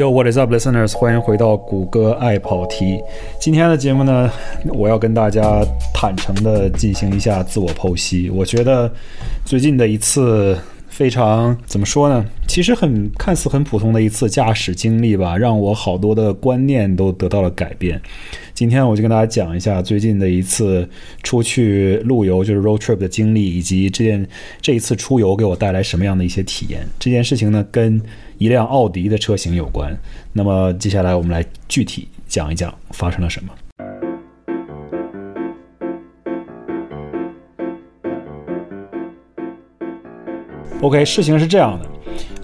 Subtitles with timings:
[0.00, 0.96] Yo, what is up, listeners？
[0.96, 3.02] 欢迎回到谷歌爱跑题。
[3.38, 4.32] 今天的节目呢，
[4.72, 8.30] 我要跟大家坦诚的进行一下自我剖析。
[8.30, 8.90] 我觉得
[9.44, 10.58] 最近的一次
[10.88, 12.24] 非常怎么说呢？
[12.48, 18.00] 其实很看似很普通的一次驾驶经历吧，让我好多的观念都得到了改变。
[18.60, 20.86] 今天我就跟大家讲一下最近的一次
[21.22, 24.28] 出去路游，就是 road trip 的经历，以及这件
[24.60, 26.86] 这一次出游给我带来什么样的一些体验。
[26.98, 27.98] 这件事情呢，跟
[28.36, 29.98] 一辆奥迪的车型有关。
[30.34, 33.50] 那么接下来我们来具体讲一讲发生了什么。
[40.82, 41.86] OK，事情是这样的，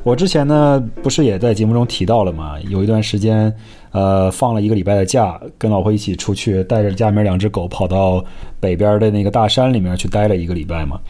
[0.03, 2.59] 我之前呢不是也在节目中提到了吗？
[2.71, 3.55] 有一段时间，
[3.97, 8.23] 呃，放了一个礼拜的假，跟老婆一起出去，带着家里面两只狗跑到
[8.61, 11.01] 北边的那个大山里面去待了一个礼拜嘛。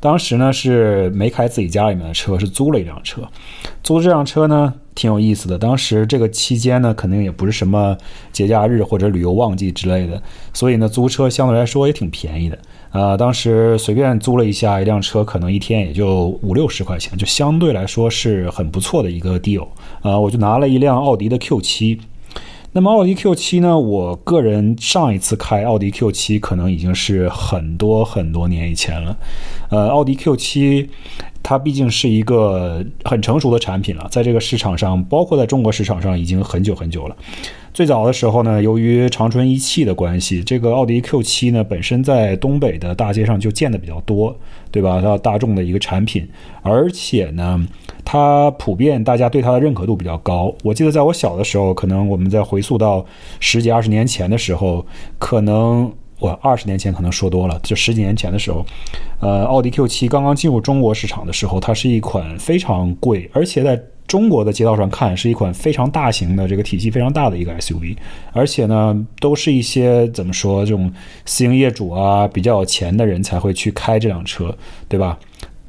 [0.00, 3.20] 当时呢是没开自己家里面的车，是租了一辆车。
[3.82, 5.58] 租这辆车呢挺有意思的。
[5.58, 7.94] 当时这个期间呢，肯定也不是什么
[8.32, 10.22] 节假日或者旅游旺季之类的，
[10.54, 12.58] 所以呢租车相对来说也挺便宜的。
[12.92, 19.68] 呃，当时随便租了一下一辆车，可能一天也就五六十块钱，就相对来说是很不错的一个 deal。
[20.00, 21.98] 啊，我就拿了一辆奥迪的 Q7。
[22.72, 29.16] 那么奥迪 Q 七呢，我个人上一次开奥迪 Q 七可能已经是很多很多年以前了。
[29.70, 30.88] 呃，奥迪 Q 七
[31.42, 37.16] 它毕竟是一个很成熟的产品了，在这个市场上，包括在中国市场上已经很久很久了。
[37.72, 44.36] 最早的时候呢，由于长春一汽的关系，这个奥迪 Q7 呢本身在东北的大街上就见的比较多，
[44.72, 45.00] 对吧？
[45.00, 46.28] 它大众的一个产品，
[46.62, 47.64] 而且呢，
[48.04, 50.52] 它普遍大家对它的认可度比较高。
[50.64, 53.06] 我记得在我小的时候，可能我们在回溯到
[53.38, 54.84] 十几二十年前的时候，
[55.20, 58.64] 可能我二十年前可能说多了，就十几年前的时候，
[59.20, 67.96] 呃，奥迪 Q7 刚刚进入中国市场的时候，它是一款非常贵，而且在中国的街道上看是一款非常大型的这个体积非常大的一个 SUV，
[68.32, 70.92] 而且呢，都是一些怎么说这种
[71.24, 74.54] 私营业主啊，比较有钱的人才会去开这辆车，
[74.88, 75.18] 对吧？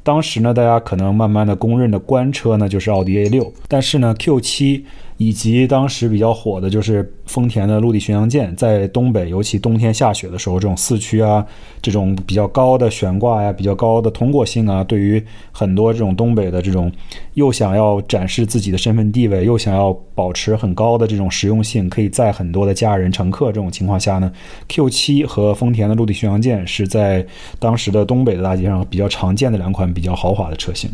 [0.02, 4.82] 当时呢，大家可能慢慢的公认的官车呢就是奥迪 A6，但是呢 Q7。
[5.16, 11.44] 以及当时比较火的就是丰田的陆地巡洋舰，在东北，尤其冬天下雪的时候，这种四驱啊，
[11.80, 15.22] 这种比较高的悬挂呀，比较高的通过性啊，对于
[15.52, 16.90] 很多这种东北的这种
[17.34, 24.30] 又想要展示自己的身份地位，又想要保持很高的这种实用性，可以载很多的家人乘客这种情况下呢
[24.68, 27.24] ，Q7 和丰田的陆地巡洋舰是在
[27.58, 30.90] 当时的东北的大街上比较常见的两款比较豪华的车型。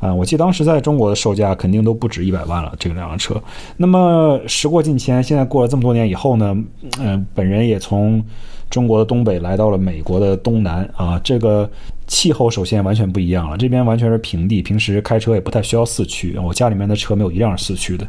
[0.00, 3.40] 啊，我记得当时在中国的售价肯定都不止一百万了，这个两辆车。
[3.76, 6.56] 那么时过境迁，现在过了这么多年以后呢，
[7.00, 8.24] 嗯，本人也从
[8.70, 11.68] 中国的东北来到了美国的东南啊，这个
[12.06, 18.06] 气候首先完全不一样了，这边完全是平地，平时开车也不太需要四驱，我家里面的车没有一辆是四驱的。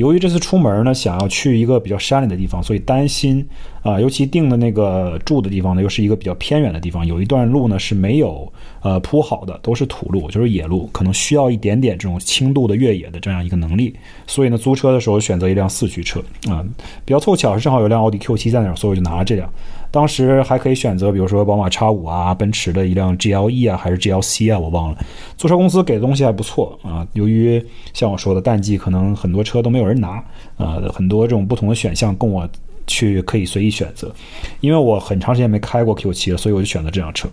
[0.00, 3.46] 由于这次出门呢，想要去一个比较山里的地方，所以担心
[3.82, 8.50] 啊，尤其定的那个住的地方呢，又是一个比较偏远的地方，有一段路呢是没有
[8.80, 13.94] 呃铺好的，都是土路，就是野路，可能需要一点点这种轻度的越野的这样一个能力。
[14.26, 16.18] 所以呢，租车的时候选择一辆四驱车
[16.48, 16.64] 啊，
[17.04, 19.52] 比较凑巧是正好有辆奥迪 Q7 在那儿，所以我就拿了这辆。
[19.92, 24.98] 当时还可以选择，比如说宝马 X5 啊，奔驰的一辆 GLE 啊，还是 GLC 啊，我忘了。
[25.36, 27.04] 租车公司给的东西还不错啊。
[27.14, 27.60] 由于
[27.92, 30.24] 像我说的淡季，可能很多车都没有而拿
[30.56, 32.48] 呃，很多这种不同的选项供我。
[32.90, 34.12] 去可以随意选择，
[34.60, 37.28] 因为我很长时间没开过 Q7 了，所以我就选择这辆车。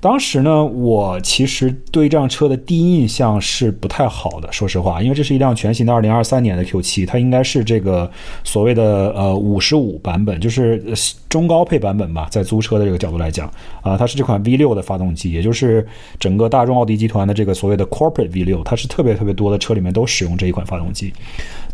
[0.00, 8.10] 当时呢，我其实对这辆车的第一印象是不太好的，说实话，因为这是一辆全新的2023年的 Q7，它应该是这个
[8.42, 10.82] 所谓的呃55版本，就是
[11.28, 13.48] 中高配版本吧，在租车的这个角度来讲
[13.82, 15.86] 啊，它是这款 V6 的发动机，也就是
[16.18, 21.12] 整个大众奥迪集团的这个所谓的 Corporate V6，它是特别特别多的车里面都使用这一款发动机。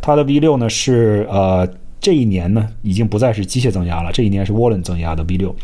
[0.02, 1.66] 它的 V6 呢是呃。
[2.04, 5.54] 这一年呢，已经不再是机械增压了，这一年是涡轮增压的 V6，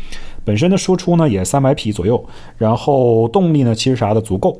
[0.43, 2.25] 本身的输出呢也三百匹左右，
[2.57, 4.59] 然后动力呢其实啥的足够。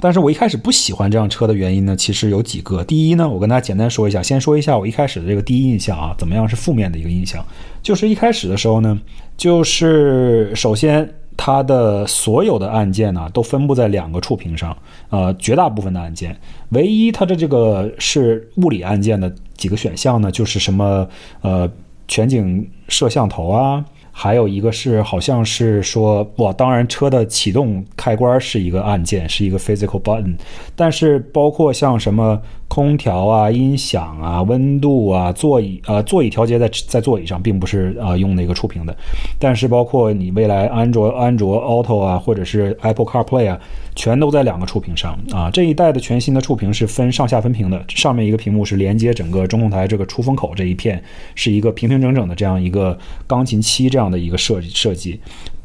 [0.00, 2.82] 但是我一开始不喜欢这辆车的原因呢，其实有几个。
[2.82, 7.44] 第一呢，我跟大家简单说一下，先说一下我一开始的这个第一印象啊，怎么样是负面的一个印象，
[7.80, 9.00] 就是一开始的时候呢，
[9.36, 11.08] 就是首先。
[11.42, 14.76] 它的所有的按键呢，都分布在两个触屏上，
[15.08, 16.38] 呃，绝大部分的按键，
[16.68, 21.06] 唯一它的这个是物理按键的几个选项呢，就是什么
[21.42, 21.70] 呃
[22.08, 23.84] 全景摄像头啊。
[24.12, 30.36] 还有一个是好像是说，哇，当然车的启动开关是一个按键，是一个 physical button，
[30.74, 32.38] 但是包括像什么
[32.70, 38.96] 空调啊、音响啊、温度啊、座椅呃座椅调节在在座椅上，并不是啊用那个触屏的，
[39.40, 43.58] 但是包括你未来安卓安卓 Auto 啊，或者是 Apple CarPlay 啊，
[43.96, 45.50] 全都在两个触屏上啊。
[45.50, 51.02] 这一代的全新的触屏是分上下分屏的，上面一个屏幕是连接整个中控台这个出风口这一片，
[51.34, 52.96] 是一个平平整整的这样一个
[53.26, 55.18] 钢琴漆这样的一个设计设计。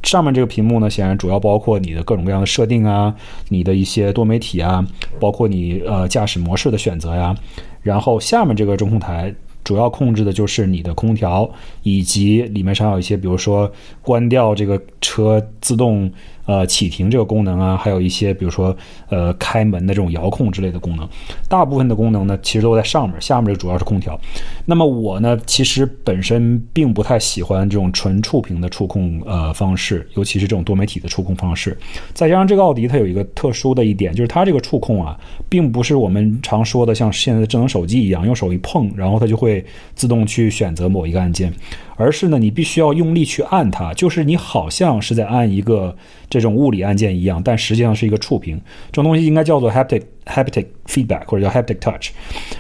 [0.06, 3.14] 上面这个屏幕呢，显然主要包括你的各种各样的设定啊，
[3.50, 4.86] 你的一些多媒体啊，
[5.20, 7.36] 包括你呃驾驶模式的选择呀。
[7.82, 11.50] 然后下面这个中控台主要控制的就是你的空调，
[11.84, 13.70] 以及里面上有一些，比如说
[14.02, 16.10] 关掉这个车自动。
[16.46, 18.76] 呃，启停这个功能啊，还有一些比如说
[19.10, 21.08] 呃开门的这种遥控之类的功能，
[21.50, 24.20] 大部分的功能呢，其实都在上面，下面这主要是空调。
[24.66, 31.78] 那么我呢，其实本身并不太喜欢这种纯触屏的触控呃方式，尤其是这种多媒体的触控方式。
[32.14, 35.20] 再加上这个奥迪它有一个特殊的一点，就是它这个触控啊，
[35.50, 39.66] 并不是我们常说的像现在的智能手机一样，用手一碰，然后它就会
[39.96, 41.52] 自动去选择某一个按键。
[41.98, 45.96] 而是呢，你必须要用力去按它，就是你好像是在按一个
[46.30, 48.60] 这种物理按键一样，但实际上是一个触屏。
[48.92, 52.10] 这种东西应该叫做 haptic haptic feedback 或者叫 haptic touch。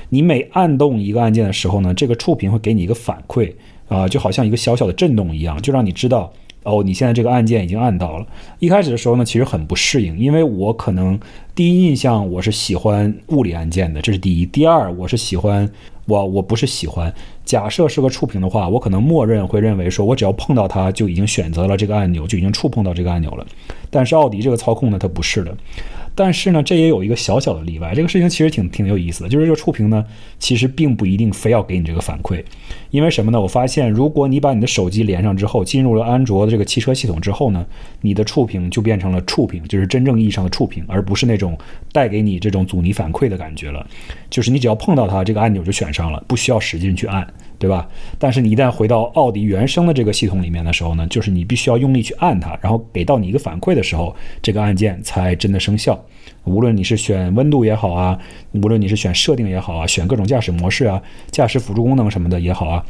[0.10, 3.52] 你每按动一个按键的时候呢，这个触屏会给你一个反馈
[3.88, 6.32] 啊，就好像一个小小的震动一样，就让你知道
[6.64, 8.26] 哦，你现在这个按键已经按到了。
[8.60, 11.20] 一开始的时候呢，其实很不适应，因为我可能
[11.54, 14.46] 第一印象我是喜欢物理按键的，这是第一。
[14.46, 15.70] 第二，我是喜欢。
[16.06, 17.14] 我我不是喜欢，
[17.44, 23.46] 假设是个触屏的话，我可能默认会认为说，我只要碰到它就已经选择了这个按钮，就已经触碰到这个按钮了。
[23.90, 25.56] 但是奥迪这个操控呢，它不是的。
[26.16, 27.94] 但是呢，这也有一个小小的例外。
[27.94, 30.04] 这个事情其实挺挺有意思的，就是这个触屏呢，
[30.40, 32.42] 其实并不一定非要给你这个反馈。
[32.90, 33.42] 因为什么呢？
[33.42, 37.66] 我发现，如果你把你的手机连上之后，进入了安卓的这个汽车系统之后呢，
[38.00, 41.58] 你的触屏就变成了触屏，就是真正意义上的触屏，而不是那种
[41.92, 43.86] 带给你这种阻尼反馈的感觉了。
[44.30, 47.28] 就是你只要碰到它，这个按钮就选上了，不需要使劲去按。
[47.58, 47.88] 对吧？
[48.20, 56.00] 但是你一旦回到奥迪原生的这个系统里面的时候呢，就是你必须要用力去按它，然后给到你一个反馈的时候，这个按键才真的生效。
[56.44, 58.20] 无论你是选温度也好啊，
[58.52, 62.86] 无论你是选设定也好啊，选各种驾驶模式啊、驾驶辅助功能什么的也好啊，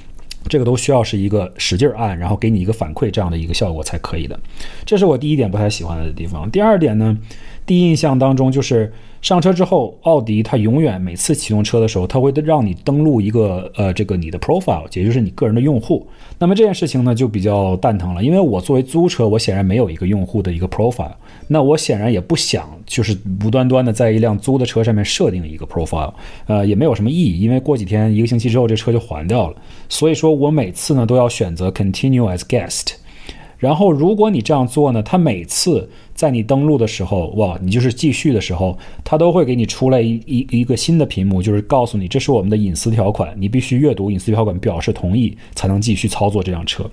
[0.49, 4.37] 这个都需要是一个使劲按，然后给你一个反馈这样的一个效果才可以的。
[4.85, 6.49] 这是我第一点不太喜欢的地方。
[6.51, 7.17] 第二点呢，
[7.65, 8.91] 第一印象当中就是。
[9.21, 16.05] 上车之后，奥迪它永远每次启动车的时候，它会让你登录一个呃这个你的 profile，也就是你个人的用户。
[16.37, 21.15] 那么这件事情呢就比较蛋疼了，因为我作为租车，我显然没有一个用户的一个 profile，
[21.47, 26.13] 那我显然也不想就是无端端的在一辆租的车上面设定一个 profile，
[26.45, 29.55] 呃也没有什么意义，因为过几天一个星期之后这车就还掉了。
[29.89, 32.93] 所以说我每次呢都要选择 continue as guest。
[33.57, 46.89] 然后，如果你这样做呢，它每次在你登录的时候，哇，你就是继续的时候，它都会给你出来一一一个新的屏幕，就是告诉你这是我们的隐私条款，你必须阅读隐私条款，表示同意才能继续操作这辆车。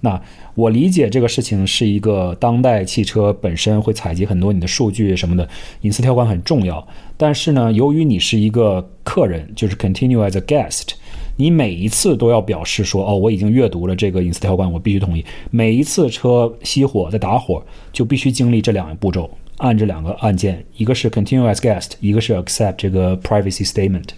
[0.00, 0.20] 那
[0.54, 5.48] 我理解这个事情是一个当代汽车本身会采集很多你的数据什么的，
[5.80, 6.86] 隐私条款很重要。
[7.16, 10.90] 但是呢，由于你是一个客人，就是 continue as a guest。
[11.36, 15.24] 你每一次都要表示说，哦，我已经阅读了这个隐私条款，我必须同意。
[15.50, 19.28] 每一次车熄火在打火，就必须经历这两个步骤，
[19.58, 24.08] 按这两个按键，一个是 Continue as guest，一个是 Accept 这个 Privacy Statement。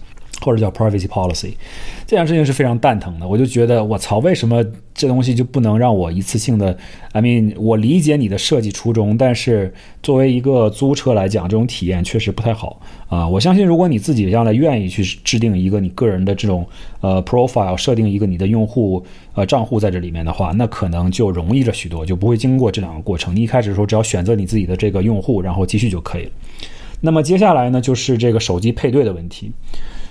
[0.40, 1.54] 或者叫 privacy policy，
[2.06, 3.26] 这件事情是非常蛋疼的。
[3.26, 6.76] 我就觉得，我操，为什么这东西就不能让我一次性的
[7.12, 9.72] ？I mean，我理解你的设计初衷，但是
[10.02, 13.26] 作为一个租车来讲，这种体验确实不太好啊。
[13.26, 16.66] 我相信，如果你自己将来愿意去制定一个你个人的这种
[17.00, 23.34] 呃 profile，设定一个你的用户呃账户在这里面的话，那可能就容易了许多，就不会经过这两个过程。
[23.34, 26.30] 你一开始的时候，只要选择你自己的这个用户，然后继续就可以了。
[27.00, 29.50] 那么接下来呢，就是这个手机配对的问题。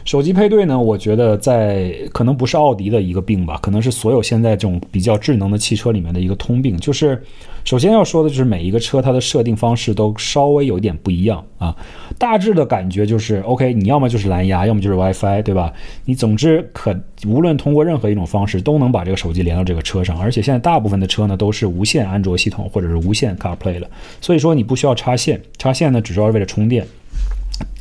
[0.06, 0.80] 手机配对呢？
[0.80, 6.78] 我觉得在可能不是奥迪的一个病吧，可能是所有现在这种比较智能的汽车里面的一个通病。
[6.78, 7.20] 就是
[7.64, 11.76] 首先要说的就是每一个车它的设定方式都稍微有一点不一样啊。
[12.20, 15.74] 大致的感觉就是 OK，你要么就是蓝牙，要么就是 WiFi，对吧？
[16.06, 16.96] 你总之可
[17.26, 20.20] 无论通过任何一种方式都能把这个手机连到这个车上。
[20.20, 23.90] 而且现在大部分的车呢都是无线安卓系统或者是无线 CarPlay 了，
[24.22, 26.86] 所以说你不需要插线，插线呢只是为了充电。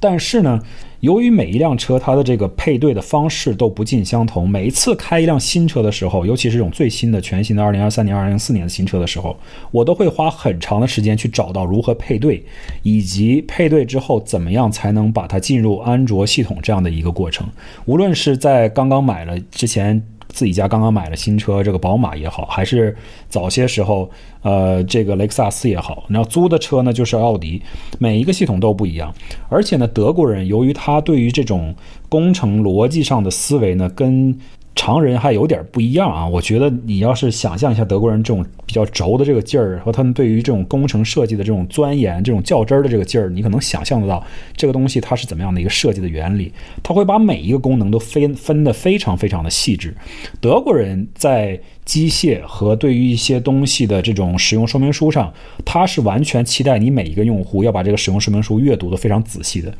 [0.01, 0.61] 但是呢。
[1.01, 9.37] 由于每一辆车它的这个配对的方式都不尽相同，每一次开一辆新车的时候，尤其是这种最新的、全新的2023年、2024年的新车的时候，
[9.71, 12.43] 我都会花很长的时间去找到如何配对，
[12.83, 17.47] 以及配对之后怎么样才能把它进入安卓系统这样的一个过程。
[17.85, 20.03] 无论是在刚刚买了之前。
[20.35, 22.95] 自己家刚刚买了新车，这个宝马也好，还是
[23.29, 24.11] 早些时候，
[24.43, 27.63] 呃，这个雷克萨斯也好，然后租的车呢就是奥迪，
[28.01, 29.15] 每一个系统都不一样。
[29.49, 31.73] 而且呢，德国人由于他对于这种
[32.09, 34.37] 工程逻辑上的思维呢，跟
[34.75, 36.27] 常人还有点不一样啊！
[36.27, 44.23] 我觉得你要是想象一下德国人这种比较轴的这个劲儿，和他们对于这种工程设计的这种钻研、这种较真儿的这个劲儿，你可能想象得到
[44.57, 46.53] 这个东西它是怎么样的一个设计的原理。
[46.83, 49.95] 他会把每一个功能都分分得非常非常的细致。
[50.41, 55.33] 德国人在机械和对于一些东西的这种使用说明书上，
[55.65, 59.73] 他是完全期待你每一个用户要把这个使用说明书阅读的非常仔细的，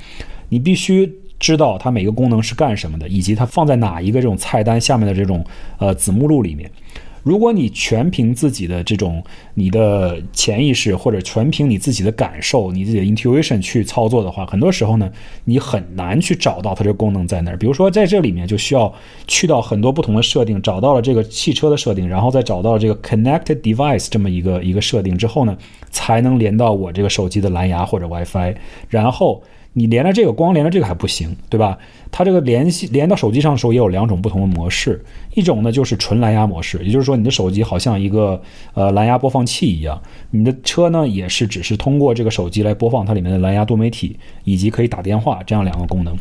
[0.49, 1.13] 你必须。
[1.45, 5.45] 知道它每个功能是干什么的，以及它放在哪一个这种菜单下面的这种
[5.77, 6.71] 呃子目录里面。
[7.23, 9.23] 如果你全凭自己的这种
[9.53, 15.11] 你的潜意识，或者全凭你自己的感受、你自己的 intuition 去操作的话，很多时候呢，
[15.45, 17.59] 你很难去找到它这个功能在哪儿。
[17.59, 18.91] 比如说在这里面就需要
[19.27, 25.55] 去到很多不同的设定，找到了这个汽车的设定，然后再找到这个 connected device 这么一个一个设定之后呢，
[25.91, 28.55] 才能连到我这个手机的蓝牙或者 WiFi，
[28.89, 29.43] 然后。
[29.77, 31.77] 你连了这个，光连了这个还不行，对吧？
[32.13, 35.05] 它这个联系连到手机上的时候也有两种不同的模式，
[35.35, 38.41] 一种呢就是纯蓝牙模式，也就是说你的手机好像一个
[38.75, 40.01] 呃蓝牙播放器一样，
[40.31, 46.17] 你的车呢也是只是通过这个手机来播放它里面的蓝牙多媒体以及可以打电话这样两个功能。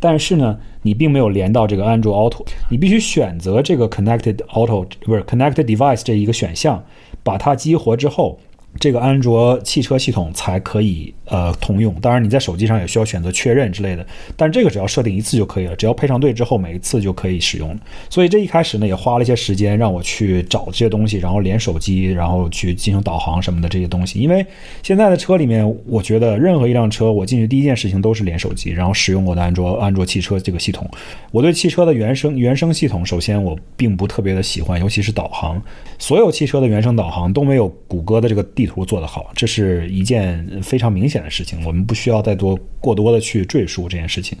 [0.00, 6.82] 但是呢，你并没有连到这个安卓 Auto，你必须选择这个 Connected Auto 不是 Connected Device 这一个选项，
[7.22, 8.40] 把它激活之后。
[8.80, 14.04] 这个安卓汽车系统才可以呃通用，当然你在手机上也需要选择确认之类的，
[14.36, 17.78] 但这个只要设定一次就可以了，只要配上对之后，每一次就可以使用。
[18.10, 24.18] 所以这一开始呢，也花了一些时间让我去找这些东西，然后连手机，然后去进行导航什么的这些东西。
[24.18, 24.44] 因为
[24.82, 30.90] 现在的车里面，我觉得任何一辆车我进去第一件事情都是连手机，然后使用我的安卓安卓汽车这个系统。
[31.30, 35.62] 我对汽车的原生原生系统，首先我并不特别的喜欢，尤其是导航，
[35.96, 38.63] 所有汽车的原生导航都没有谷歌的这个地。
[38.64, 44.38] 地图做得好，这是一件非常明显的事情，我们不需要再多过多的去赘述这件事情。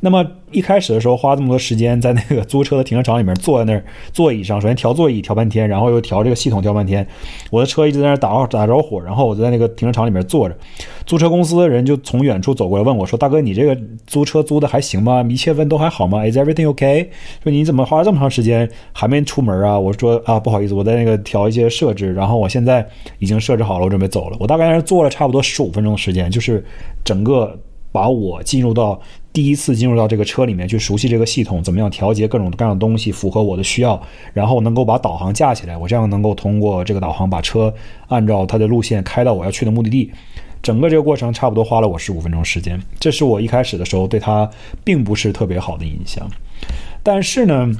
[0.00, 7.06] 那么一开始的时候花这么多时间在那个租车的停车场里面坐在那儿座椅上，首先调座椅调半天，然后又调这个系统调半天，
[7.50, 10.56] 我的车一直在那儿打打着火，然后我就在那个停车场里面坐着，
[11.04, 13.76] 租车公司的人就从远处走过来问我说：“大哥，你这个
[14.06, 15.24] 租车租的还行吗？
[15.28, 17.08] 一切问都还好吗？Is everything okay？
[17.42, 22.86] 说你怎么花了这么长时间还没出门啊？”我说：“啊，不好意思，我在那个调一些设置，然后我现在
[23.18, 24.36] 已经设置好了，我准备走了。
[24.38, 26.64] 我大概是坐了差不多十五分钟的时间，就是
[27.04, 27.58] 整个
[27.90, 29.00] 把我进入到。”
[29.36, 34.02] 第一次进入到这个车里面去熟悉这个系统，怎么样调节各种各样的东西，符合我的需要，
[34.32, 37.70] 然后能够把导航架起来，我这样能够通过这个导航把车
[38.08, 40.10] 按照它的路线开到我要去的目的地。
[40.62, 44.50] 整个这个过程差不多花了我十五分钟时间，这是我一开始的时候对它
[44.82, 46.26] 并不是特别好的印象。
[47.02, 47.70] 但是呢，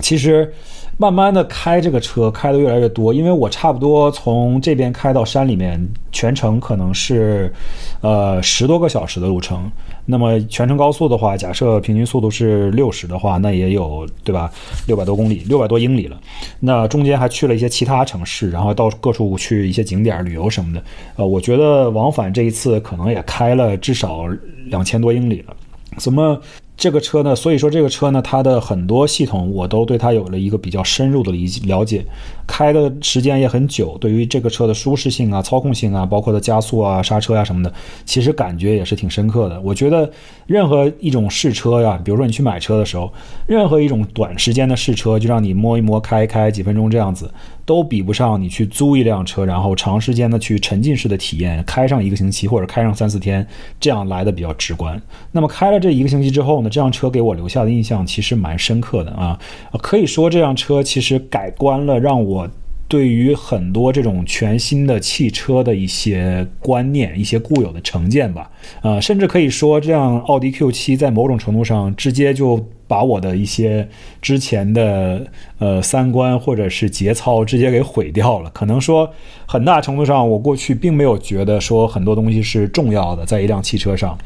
[0.00, 0.50] 其实。
[0.98, 5.78] 慢慢的开这个车开的越来越多，因为我差不多从这边开到山里面，
[6.10, 7.52] 全程可能是，
[8.00, 9.70] 呃十多个小时的路程。
[10.06, 14.50] 那么全程高速的话，假设平均速度是六十的话，那也有对吧？
[14.86, 16.16] 六百多公里，六百多英里了。
[16.60, 20.82] 那中间还去了一些其他城市，然后到各处去一些景点旅游什么的。
[21.16, 24.26] 呃，我觉得往返这一次可能也开了至少
[24.66, 25.54] 两千多英里了。
[25.98, 26.40] 怎么？
[26.76, 32.04] 这个车呢，所以说这个车呢，它的很多系统我都对它有了一个比较深入的理了解，
[32.46, 37.72] 开的时间也很久，对于这个车的舒适性啊、操控性啊，包括的加速啊、刹车呀什么的，
[38.04, 39.58] 其实感觉也是挺深刻的。
[39.62, 40.10] 我觉得
[40.46, 43.10] 任何一种试车呀，比如说你去买车的时候，
[43.46, 47.30] 任何一种短时间的试车，就让你摸一摸、开一开几分钟这样子。
[47.66, 53.46] 都比不上你去租一辆车，然后长时间的去沉浸式的体验，开上一个星期或者开上三四天，
[53.78, 54.98] 这样来的比较直观。
[55.32, 59.38] 那么开了这一个星期之后呢，这辆车给我留下的印象其实蛮深刻的啊，
[59.82, 62.48] 可以说这辆车其实改观了，让我。
[62.88, 68.48] 对于很多这种全新的汽车的一些观念、一些固有的成见吧，
[68.80, 73.88] 呃，甚至可以说，这样奥迪 Q7 在某种程度上直接就把我的一些
[74.20, 75.26] 之前的
[75.58, 78.50] 呃三观或者是节操直接给毁掉了。
[78.50, 79.10] 可能说，
[79.46, 84.16] 很大程度上，我过去并没有觉得说很多东西是重要的，在一辆汽车上。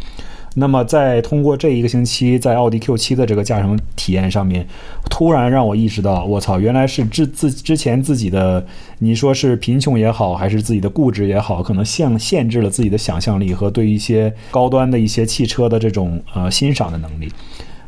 [0.57, 4.67] 那么，在通过这一个星期在奥迪 Q 七的这个驾乘体验上面，
[5.09, 8.67] 突然让我意识到，我操，原来是之自之前自己的，
[8.99, 17.31] 你说是贫穷也好，还是自己的固执也好，可能限限制了自己的想象力和对一些高端的一些汽车的这种呃欣赏的能力。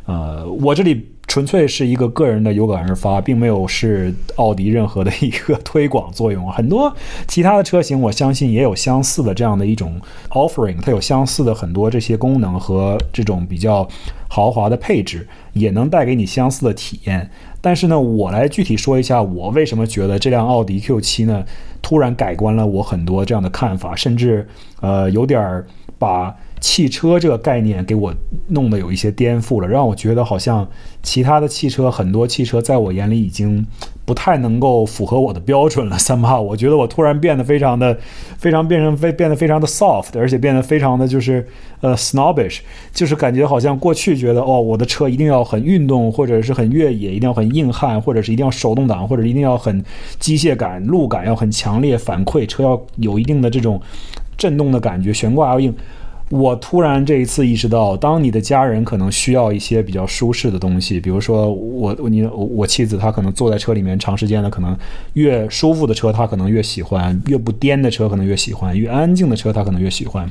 [0.05, 1.09] 呃，我这里。
[1.25, 6.51] 纯粹是一个个人的有感而发，并没有是奥迪任何的一个推广作用。
[6.51, 6.93] 很多
[7.27, 13.87] 其他的车型，我相信也有相似的这样的一种 offering，它有相似的很多这些功能和这种比较
[14.27, 17.27] 豪华的配置，也能带给你相似的体验。
[17.61, 21.43] 但是呢，我来具体说一下，我为什么觉得这辆奥迪 Q7 呢，
[21.81, 24.47] 突然改观了我很多这样的看法，甚至
[24.81, 25.63] 呃有点
[25.97, 26.35] 把。
[26.63, 28.13] 汽车这个概念给我
[28.47, 30.65] 弄得有一些颠覆了，让我觉得好像
[31.01, 33.67] 其他的汽车很多汽车在我眼里已经
[34.05, 35.97] 不太能够符合我的标准了。
[35.99, 37.99] 三八，我觉得我突然变得非常的、
[38.37, 41.45] 非常变成非变得非常的 soft，而且变得非常的就是
[41.81, 42.59] 呃 snobbish，
[42.93, 49.83] 就是感觉好像过去觉得哦，我的车一定要很运动，或者是很越野，一定要很硬汉，或者是一定要手动挡，或者一定要很
[50.17, 53.81] 机械感、路感要很强烈，反馈车要有一定的这种
[54.37, 55.75] 震动的感觉，悬挂要硬。
[56.33, 64.75] 我突然这一次意识到，当你的家人可能需要一些比较舒适的东西，比如说我你我妻子她可能坐在车里面长时间的，可能
[65.13, 70.27] 越舒服的车她可能越喜欢，越不颠的车可能越喜欢，越安静的车她可能越喜欢，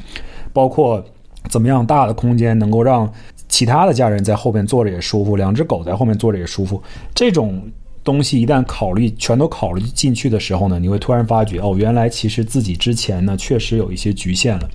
[0.52, 1.04] 包括
[1.48, 3.08] 怎么样大的空间能够让
[3.48, 6.82] 其他的家人在后面坐着也舒服，两只狗在后面坐着也舒服，
[7.14, 7.62] 这种
[8.02, 14.68] 东西一旦考虑全都考虑进去的时候呢，你会突然发觉哦，原来其实自己之前呢确实有一些局限了。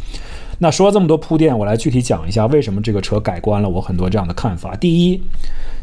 [0.59, 4.75] 那说了这么多铺垫，我来具体讲一下为什么这个车改观了我很多这样的看法。
[4.75, 5.21] 第一，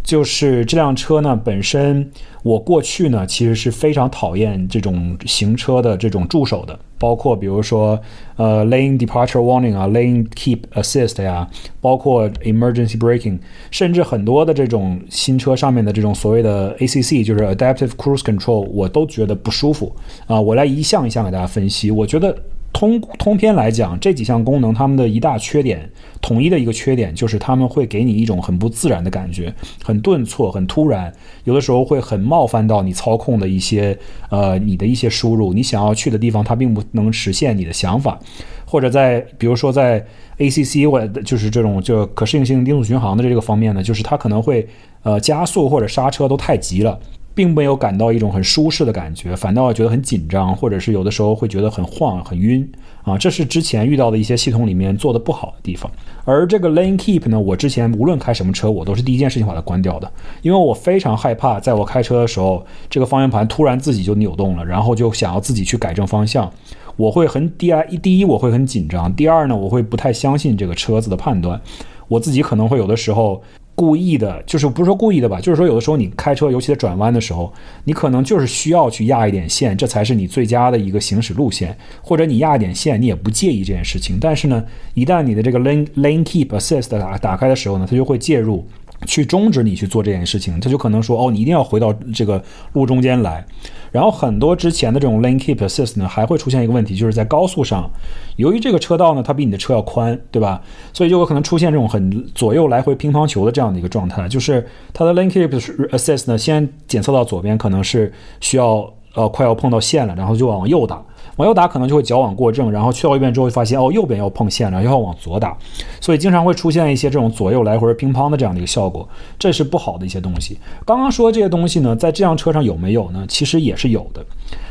[0.03, 2.11] 就是这辆车呢本身，
[2.43, 7.97] 我过去呢其实是非常讨厌这种行车的这种助手的，包括比如说
[8.35, 11.49] 呃 lane departure warning 啊，lane keep assist 呀，
[11.81, 13.39] 包括 emergency braking，
[13.71, 19.95] 甚至很多的这种新车上面的这种所谓的 ACC，就是 adaptive cruise control，我都觉得不舒服
[20.27, 20.41] 啊。
[20.41, 22.37] 我来一项一项给大家分析，我觉得。
[22.75, 25.89] 通通篇来讲，这几项功能它们的一大缺点，
[26.21, 31.11] 统一的一个缺点就是他们会给你一种很不自然的感觉，很顿挫，很突然，
[31.45, 33.97] 有的时候会很冒犯到你操控的一些
[34.29, 38.19] 呃你的一些输入，你想要去的地方它并不能实现你的想法，
[38.67, 40.05] 或者在比如说在
[40.39, 44.67] ACC 或者就是这种就可适应性定速巡航的这个方面呢，就是它可能会
[45.05, 46.99] 呃加速或者刹车都太急了。
[47.35, 52.67] 并没有感到一种很舒适的感觉，反倒觉得很紧张，或者是有的时候会觉得很晃、很晕
[53.03, 53.19] 啊。
[53.19, 55.91] 这是之前遇到的一些系统里面做的不好的地方。
[56.25, 60.11] 而这个 Lane Keep 呢，我之前无论开什么车，我都是第一件事情把它关掉的，
[60.43, 66.49] 因为我非常害怕，在我开车的时候，这个方向盘突然自己就扭动了，然后就想要自己去改正方向，
[66.97, 71.61] 我会很第一第一我会很紧张，第二呢，我会不太相信这个车子的判断，
[72.07, 73.43] 我自己可能会有的时候。
[73.75, 77.53] 故意的，就是不是说故意的吧，就是说有的时候你开车，尤其在转弯的时候，
[77.85, 84.19] 你可能就是需要去压一点线，这才是你最佳的一个行驶路线，或者你压一点线，你也不介意这件事情。
[84.21, 88.65] 但是呢，一旦你的这个 lane lane keep assist 打打开的时候呢，它就会介入，
[89.07, 93.45] 去终止你去做这件事情，它就可能说，哦，你一定要回到这个路中间来。
[93.95, 97.89] 然后很多之前的这种 lane keep assist 呢，还会出现一个问题，就是在高速上，
[98.35, 100.61] 由于这个车道呢，它比你的车要宽，对吧？
[100.93, 105.49] 所以就有可能出现这种很左右来回乒乓球的这样的一个状态，就是它的 lane keep
[105.91, 111.01] assist 呢，先检测到左边可能是需要呃快要碰到线了，然后就往右打。
[111.37, 115.57] 往右打可能就会矫枉过正，然后去到一遍之后发现哦右边要碰线了，要往左打，
[116.01, 120.59] 所以经常会出现一些这种左右来回乒乓的这样的一个效果，这是不好的一些东西。
[120.85, 123.25] 刚刚说这些东西呢，在这辆车上有没有呢？
[123.29, 124.25] 其实也是有的，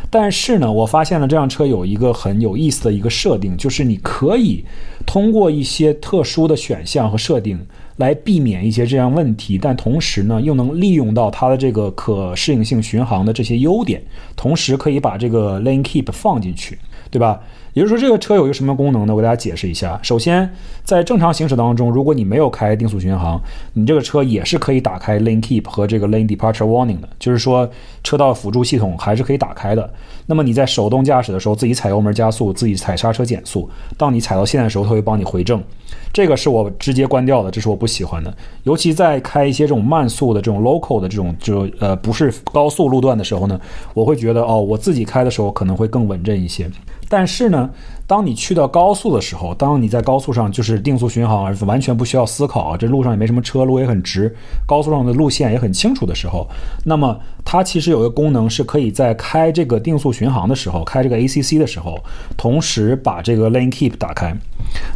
[0.10, 4.64] 但是呢，我发现了这辆车有一个很有意思的一个设定，就是你可以
[5.06, 7.60] 通过一些特殊的选项和设定。
[7.98, 14.02] 来避免一些这样问题，但同时呢，又能利用到它的这个可适应性巡航的这些优点，
[14.36, 16.78] 同时可以把这个 Lane Keep 放进去，
[17.12, 17.40] 对吧？
[17.74, 19.14] 也就是说，这个车有一个什么功能呢？
[19.14, 20.00] 我给大家解释一下。
[20.04, 20.48] 首先，
[20.84, 23.42] 在正常行驶当中，如果你没有开定速巡航，
[23.74, 27.68] 你这个车也是可以打开 Lane Keep 和这个 Lane Departure Warning 的，就是说
[28.04, 29.92] 车道辅助系统还是可以打开的。
[30.28, 35.62] 那么你在手动驾驶的时候，自己踩油门加速，自己踩刹车减速，当你踩到线的时候，它会帮你回正。
[36.14, 38.32] 这个是我直接关掉的，这是我不喜欢的。
[38.64, 43.60] 尤其在开一些这种慢速的这种 local 的这种就呃不是高速路段的时候呢，
[43.96, 46.70] 我会觉得哦，我自己开的时候可能会更稳阵一些。
[47.16, 47.70] 但是呢，
[48.08, 56.50] 当你去到高速的时候，当你在高速上就是定速巡航，完全不需要思考啊，这路上也没什么车，路也很直，高速上的路线也很清楚的时候，
[56.84, 62.00] 那么它其实有个功能是可以在开这个定速巡航的时候，开这个 ACC 的时候，
[62.36, 64.36] 同时把这个 Lane Keep 打开。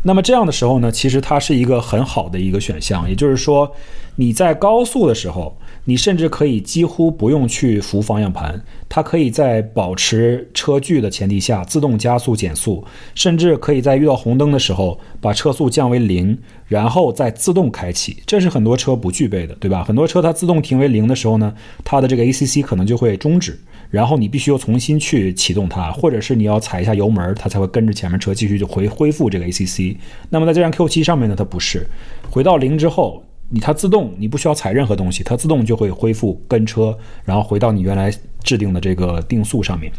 [0.01, 3.71] 那么这样的时候呢，其实它是一个很好的一个选项，也就是说
[4.15, 5.55] 你在高速的时候。
[5.89, 12.83] 你甚至可以几乎不用去扶方向盘，它可以在保持车距的前提下自动加速减速，
[13.15, 18.17] 甚至可以在遇到红灯的时候把车速降为零，然后再自动开启。
[18.25, 19.81] 这是很多车不具备的，对吧？
[19.81, 21.53] 很多车它自动停为零的时候呢，
[21.85, 23.57] 它的这个 ACC 可能就会终止，
[23.89, 29.95] 然后你必须又重新去启动它，或者是你要踩一下油门，它才会跟着前面车继续就回恢复这个 ACC。
[30.29, 31.87] 那么在这辆 Q7 上面呢，它不是，
[32.29, 33.23] 回到零之后。
[33.49, 38.11] 你它自动，你不需要踩任何东西，它自动就会恢复跟车，然后回到你原来
[38.43, 39.91] 制定的这个定速上面。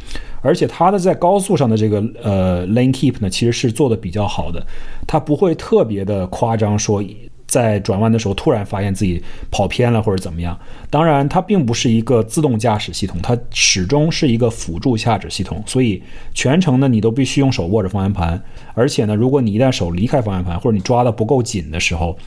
[0.42, 4.64] 而且它的在高速上的这个呃 lane keep 呢，其实是做的比较好的，
[5.06, 7.02] 它不会特别的夸张，说
[7.46, 10.56] 在转弯的时候突然发现自己跑偏了或者怎么样。
[10.90, 16.02] 当然，它并不是一个自动驾驶系统，它始终是一个辅助驾驶系统，所以
[16.34, 18.38] 全程呢你都必须用手握着方向盘。
[18.74, 22.18] 而且呢，如果你一旦手离开方向盘，或者你抓的不够紧的时候，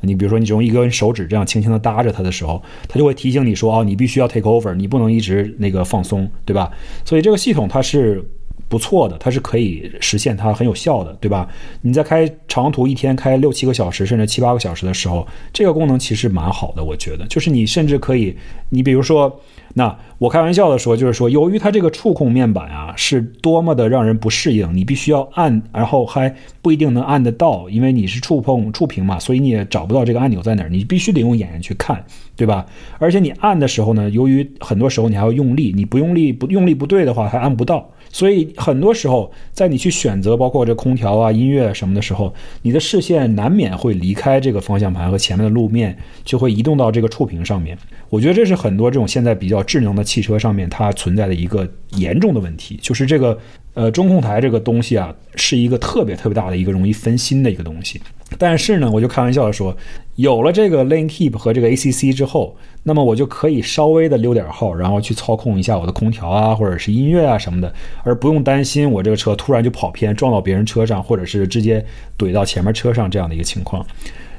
[0.00, 6.70] 你比如说，你只用一根手指这样轻轻的搭着它的时候，它就会提醒你说：“哦，你必须要 take over，你不能一直那个放松，对吧？”
[7.04, 8.24] 所以这个系统它是
[8.68, 11.48] 不错的，它是可以实现它很有效的，对吧？
[11.82, 18.36] 你在开长途一天开六七个小时甚至七八个小时的时候，这个功能其实蛮好的，我觉得，就是你甚至可以，
[18.68, 19.40] 你比如说。
[19.74, 32.02] 那我开玩笑的说，就是说，由于它这个触控面板啊，是多么的让人不适应，你必须要按，然后还不一定能按得到，因为你是触碰触屏嘛，所以你也找不到这个按钮在哪儿，你必须得用眼睛去看，
[32.36, 32.64] 对吧？
[32.98, 37.90] 而且你按的时候呢，由于很多时候你还要用力，你不用力不用力不对的话，还按不到。
[38.16, 47.76] 所以很多时候，在你去选择包括这空调啊、音乐什么的时候，你的视线难免会离开这个方向盘和前面的路面，就会移动到这个触屏上面。
[48.08, 53.38] 我觉得这是很多这种现在比较智能的汽车上面它存在的一个严重的问题，就是这个
[53.76, 58.00] 呃中控台这个东西啊，是一个特别特别大的一个容易分心的一个东西。
[58.38, 59.76] 但是呢，我就开玩笑的说，
[60.16, 71.84] 有了这个 Lane Keep 和这个 ACC 之后，那么我就可以稍微的溜点号，然后去操控一下我的空调啊，或者是音乐啊什么的，而不用担心我这个车突然就跑偏，撞到别人车上，或者是直接
[72.18, 73.86] 怼到前面车上这样的一个情况。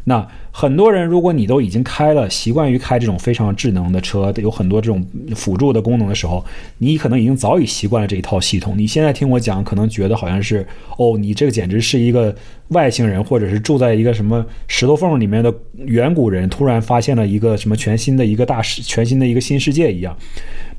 [0.10, 6.43] 那很多人，如果你都已经开了，习惯于开这种非常智能的车，有很多这种辅助的功能的时候，
[6.78, 8.74] 你可能已经早已习惯了这一套系统。
[8.78, 10.65] 你现在听我讲，可能觉得好像是
[10.96, 12.34] 哦，你这个简直是一个
[12.69, 15.53] 外星人，或者是住在一个什么石头缝里面的
[15.86, 20.15] 远古人，突然发现了一个什么全新的一个大世，全新的一个新世界一样。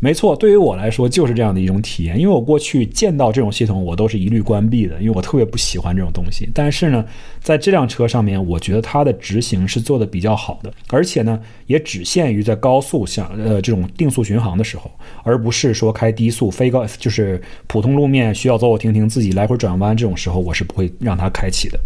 [0.01, 2.17] 没错，对于我来说就是这样的一种体验。
[2.17, 6.49] 因为我过去见到这种系统，我都是一律关闭的，因为我特别不喜欢这种东西。
[6.55, 7.05] 但是呢，
[7.41, 14.89] 在这辆车上面，我觉得它的执行是做的比较好的，而且呢，也只限于在高速像呃这种定速巡航的时候，
[15.25, 21.78] 而不是说开低速非高就是普通路面需要走走停停自己来回转弯这种时候，我是不会让它开启的。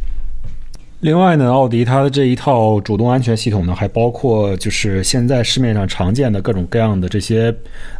[1.02, 7.52] 另外呢，奥迪它的这一套主动安全系统呢，还包括就是现在市面上常见的各种各样的这些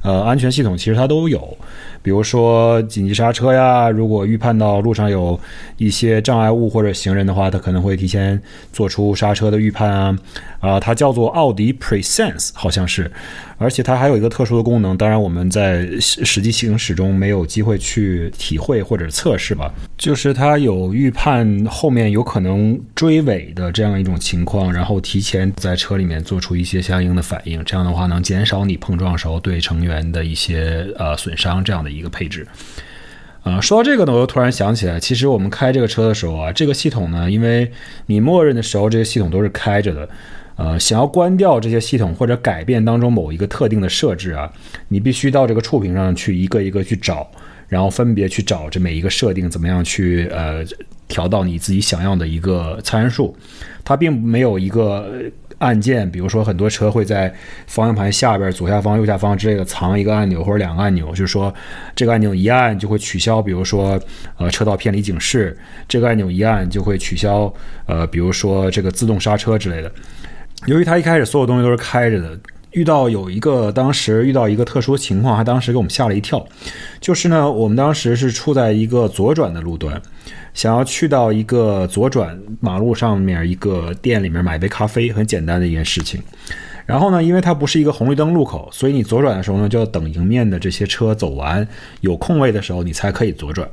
[0.03, 1.57] 呃安全系统，其实它都有。
[2.03, 5.39] 比如说紧急刹车呀，如果预判到路上有
[5.77, 8.41] 一些障碍物或者行人的话，它可能会提前
[8.73, 10.19] 做出刹车的预判啊。
[10.61, 13.11] 啊，它叫做奥迪 Presense，好像是，
[13.59, 19.75] 而且它还有一个特殊的功能，当然我们在实际行驶中没有机会去体会或者测试吧。
[19.99, 32.47] 就是它有预判后面有可能追尾的这样一种情况，然后提前在车里面做出一些相应的反应，这样的话能减少你碰撞时候对成员的一些呃损伤这样的一个配置。
[33.43, 37.71] 啊，说到这个呢，我又突然想起来，其实我们开这个车的时候啊，这个系统呢，因为
[38.07, 40.09] 你默认的时候这些系统都是开着的。
[40.55, 44.53] 呃，想要关掉这些系统或者改变当中某一个特定的设置啊，
[44.89, 47.29] 你必须到这个触屏上去一个一个去找，
[47.69, 50.63] 然后分别去找这每一个设定怎么样去呃
[51.09, 53.35] 调到你自己想要的一个参数。
[53.83, 55.11] 它并没有一个
[55.63, 57.33] 按键，比如说很多车会在
[57.69, 61.55] 方向盘下边左下方、右下方之类的藏一个按钮或者两个按钮，就是说
[61.95, 64.01] 这个按钮一按就会取消，比如说
[64.37, 65.55] 呃车道偏离警示；
[65.87, 67.53] 这个按钮一按就会取消
[67.87, 69.91] 呃比如说这个自动刹车之类的。
[70.67, 72.39] 由于它一开始所有东西都是开着的，
[72.73, 76.45] 遇到有一个当时遇到一个特殊情况，还当时给我们吓了一跳。
[77.01, 80.01] 就是呢，我们当时是处在一个左转的路段，
[80.55, 86.23] 想要去到一个左转马路上面一个店里面买杯咖啡，很简单的一件事情。
[86.85, 91.67] 然后呢，因为它不是一个红绿灯路口，所以你左转的时候呢，就要等迎面的这些车走完
[92.01, 93.69] 有空位的时候，你才可以左转。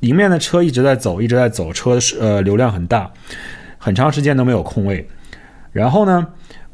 [0.00, 3.10] 迎面的车一直在走，一直在走，车是呃流量很大，
[3.78, 5.08] 很长时间都没有空位。
[5.72, 6.26] 然后呢，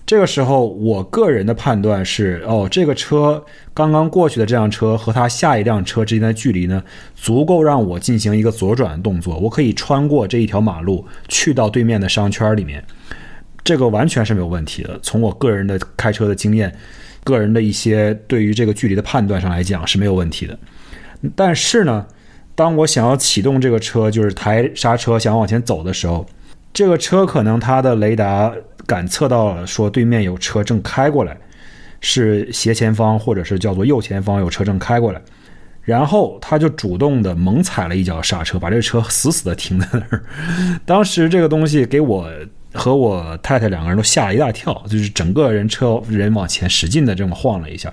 [0.04, 6.82] 这个时候我个人的判断是，哦，这个车刚刚过去的这辆车和它下一辆车之间的距离呢，
[7.14, 12.84] 足够让我进行一个左转的动作，我可以穿过这一条马路去到对面的商圈里面，
[13.64, 14.98] 这个完全是没有问题的。
[15.02, 16.74] 从我个人的开车的经验，
[17.24, 20.58] 个人的一些对于这个距离的判断上来讲是没有问题的。
[21.34, 22.04] 但是呢，
[22.54, 26.26] 当我想要启动这个车，就是抬刹车想往前走的时候，
[26.72, 28.52] 这个车可能它的雷达。
[28.84, 31.38] 感测到了，说对面有车正开过来，
[32.00, 35.22] 是斜前方或者是叫做右前方有车正开过来，
[35.82, 40.24] 然后他就主动的猛踩了一脚刹车，把这个车死死的停在那儿。
[40.84, 42.28] 当时这个东西给我
[42.72, 47.92] 和我太太两个人都吓了一大跳，就是整个人车人往前使劲的这么晃了一下，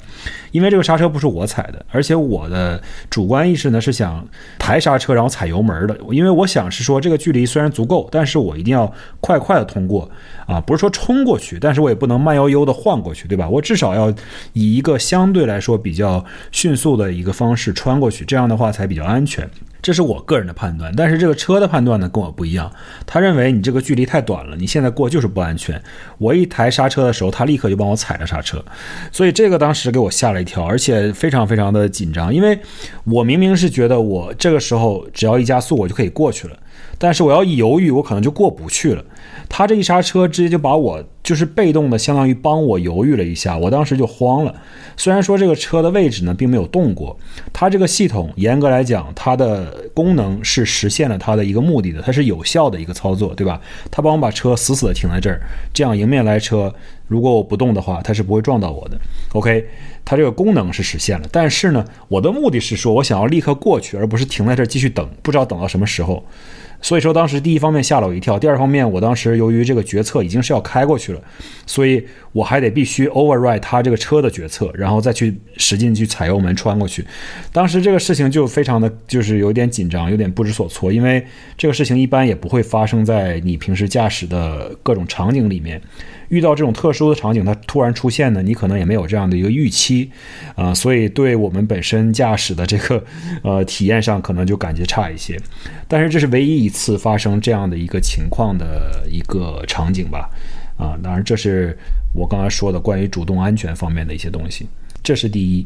[0.52, 4.26] 因为这个刹车不是我踩的，而且我的主观意识呢是想
[4.58, 10.10] 抬刹车然后踩油门的，因为我想是说这个距离虽然足够，但是我一定要快快的通过
[10.48, 13.48] 啊，不是说冲过去，但是我也不能慢悠悠的晃过去，对吧？
[13.50, 14.10] 我至少要
[14.54, 19.50] 以一个相对来说比较迅速的一个方式穿过去，这样的话才比较安全。
[19.82, 22.72] 这是我个人的判断，但是这个车的判断呢跟我不一样。
[23.06, 25.82] 他认为你这个距离太短了，你现在过就是不安全。
[26.18, 28.64] 我一抬刹车的时候，他立刻就帮我踩了刹车，
[29.12, 32.60] 所以这个当时给我吓了一跳，而且非常非常的紧张，因为
[33.06, 36.58] 我明明是觉得我这个时候只要一加速我就可以过去了，
[36.98, 39.04] 但是我要一犹豫，我可能就过不去了。
[39.50, 44.56] 他这一刹车，直接就把我就是被动的，相当于帮我犹豫了一下，我当时就慌了。
[44.96, 47.18] 虽然说这个车的位置呢并没有动过，
[47.52, 53.60] 它这个系统严格来讲，它的功能是实现了它的一个目的的，它是有效的一个操作，对吧？
[53.90, 55.42] 它帮我把车死死的停在这儿，
[55.74, 56.74] 这样迎面来车，
[57.08, 59.00] 如果我不动的话，它是不会撞到我的。
[59.34, 59.66] OK，
[60.06, 66.24] 它这个功能是实现了，但是呢，我的目的是说我想要立刻过去，而不是停在这儿继续等，不知道等到什么时候。
[66.82, 71.22] 所以说，当时第一方面吓了我一跳，第二方面，我当时由于这个决策已经是要开过去了，
[71.66, 77.06] 所以我还得必须 override 他这个车的决策，然后再去使劲去踩油门穿过去。
[77.52, 81.26] 当时这个事情就非常的就是有点紧张，有点不知所措，因为
[81.58, 85.82] 这个事情一般也不会发生在你平时驾驶的各种场景里面。
[86.30, 90.10] 遇到这种特殊的场景，它突然出现呢，你可能也没有这样的一个预期，
[90.56, 93.04] 啊，所以对我们本身驾驶的这个
[93.44, 95.40] 呃体验上，可能就感觉差一些。
[95.88, 100.30] 但是这是唯一一次发生这样的一个情况的一个场景吧，
[100.78, 101.78] 啊，当然这是
[102.14, 104.68] 我刚才说的关于主动安全方面的一些东西，
[105.04, 105.66] 这是第一。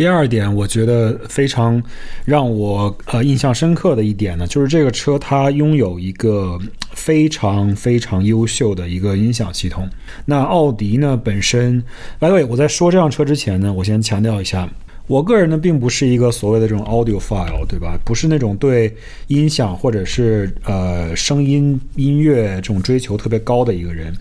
[0.00, 1.82] 第二点，我觉得非常
[2.24, 6.58] 让我呃印象深刻的一点呢，就是这个车它拥有一个
[6.92, 9.86] 非常非常优秀的一个音响系统。
[10.24, 11.78] 那奥迪呢本身
[12.18, 14.66] ，by the way，我在说这辆车之前呢，我先强调一下，
[15.06, 18.00] 我个人呢并不是一个所谓的这种 audiophile，对吧？
[18.02, 24.16] 不是那种对音响或者是呃声音音乐这种追求特别高的一个人。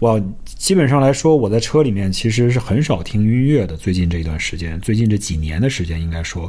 [0.00, 0.20] 我。
[0.62, 3.76] 基本上来说，我在车里面其实是很少听音乐的。
[3.76, 6.48] 最近这一段时间，最近这几年的时间，应该说。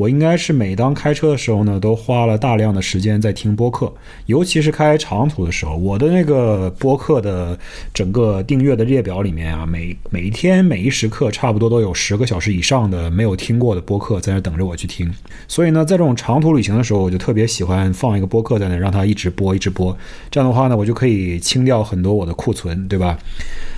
[0.00, 3.92] 我应该是每当开车的时候呢，都花了大量的时间在听播客，
[4.24, 5.76] 尤其是开长途的时候。
[5.76, 7.58] 我的那个播客的
[7.92, 15.12] 整个订阅的列表里面啊，每每一天每一时刻，差不多都有十个小时以上的没有听过的播客在那等着我去听。
[15.46, 19.94] 所以呢，在这种长途旅行的时候，我就特别喜欢放一个播客在那，让它一直播一直播。
[20.30, 23.18] 这样的话呢，我就可以清掉很多我的库存，对吧？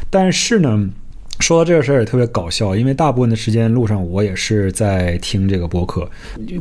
[0.09, 0.89] 但是呢。
[1.43, 6.09] 说到这个事儿也特别搞笑，因为大部分的时间路上我也是在听这个播客。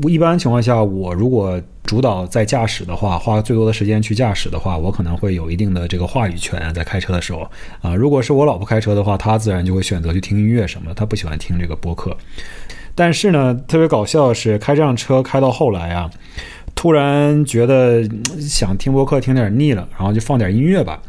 [0.08, 7.48] 一般情况下，我如果主导在驾驶的话，花最多的时间去驾驶的话，我可能会有一定的这个话语权在开车的时候
[7.82, 7.94] 啊。
[7.94, 12.18] 如果是我老婆开车的话，她自然就会选择去听音乐什么的，她不喜欢听这个播客。
[12.96, 16.10] 但是呢，特别搞笑的是，开这辆车开到后来啊，
[16.74, 18.04] 突然觉得
[18.40, 21.00] 想听播客听点腻了，然后就放点音乐吧。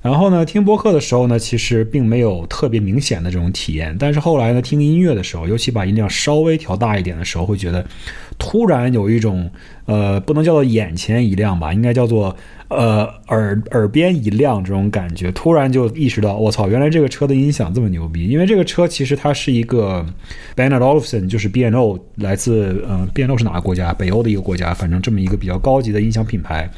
[0.00, 3.94] 然后呢，听播客的时候呢，其实并没有特别明显的这种体验。
[3.98, 7.84] 但是后来呢，听音乐的时候，尤其把音量稍微调大一点的时候，会觉得
[8.38, 9.50] 突然有一种
[9.86, 12.34] 呃，不能叫做眼前一亮吧，应该叫做
[12.68, 15.32] 呃耳耳边一亮这种感觉。
[15.32, 18.28] 突然就意识到，我操，原来这个车的音响这么牛逼！
[18.28, 20.06] 因为这个车其实它是一个
[20.54, 23.92] Bernard Olufsen，就是 BNO，来自呃，BNO 是哪个国家？
[23.92, 26.70] 北欧的一个国家，反正这么一个比较高级的音响品牌。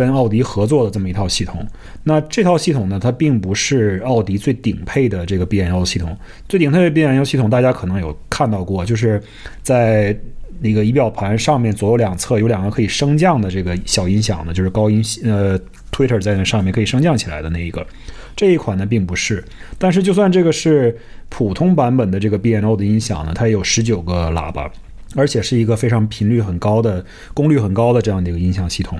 [0.00, 1.62] 跟奥迪合作的这么一套系统，
[2.04, 6.16] 那这套系统呢，它并不是奥迪最顶配的这个 B&O 系统。
[6.48, 9.22] 最顶配的 B&O 系统，大家可能有看到过，就是
[9.62, 10.18] 在
[10.60, 15.60] 那个仪表盘上面左右两侧有两个可以升降的这个小音响的，就是高音呃
[15.92, 17.86] Twitter 在那上面可以升降起来的那一个。
[18.34, 19.44] 这一款呢并不是，
[19.76, 20.96] 但是就算这个是
[21.28, 24.70] 普通版本的这个 BNO 的音响呢，它也有十九个喇叭，
[25.14, 28.98] 而且是一个非常频率很高的、功率很高的这样的一个音响系统。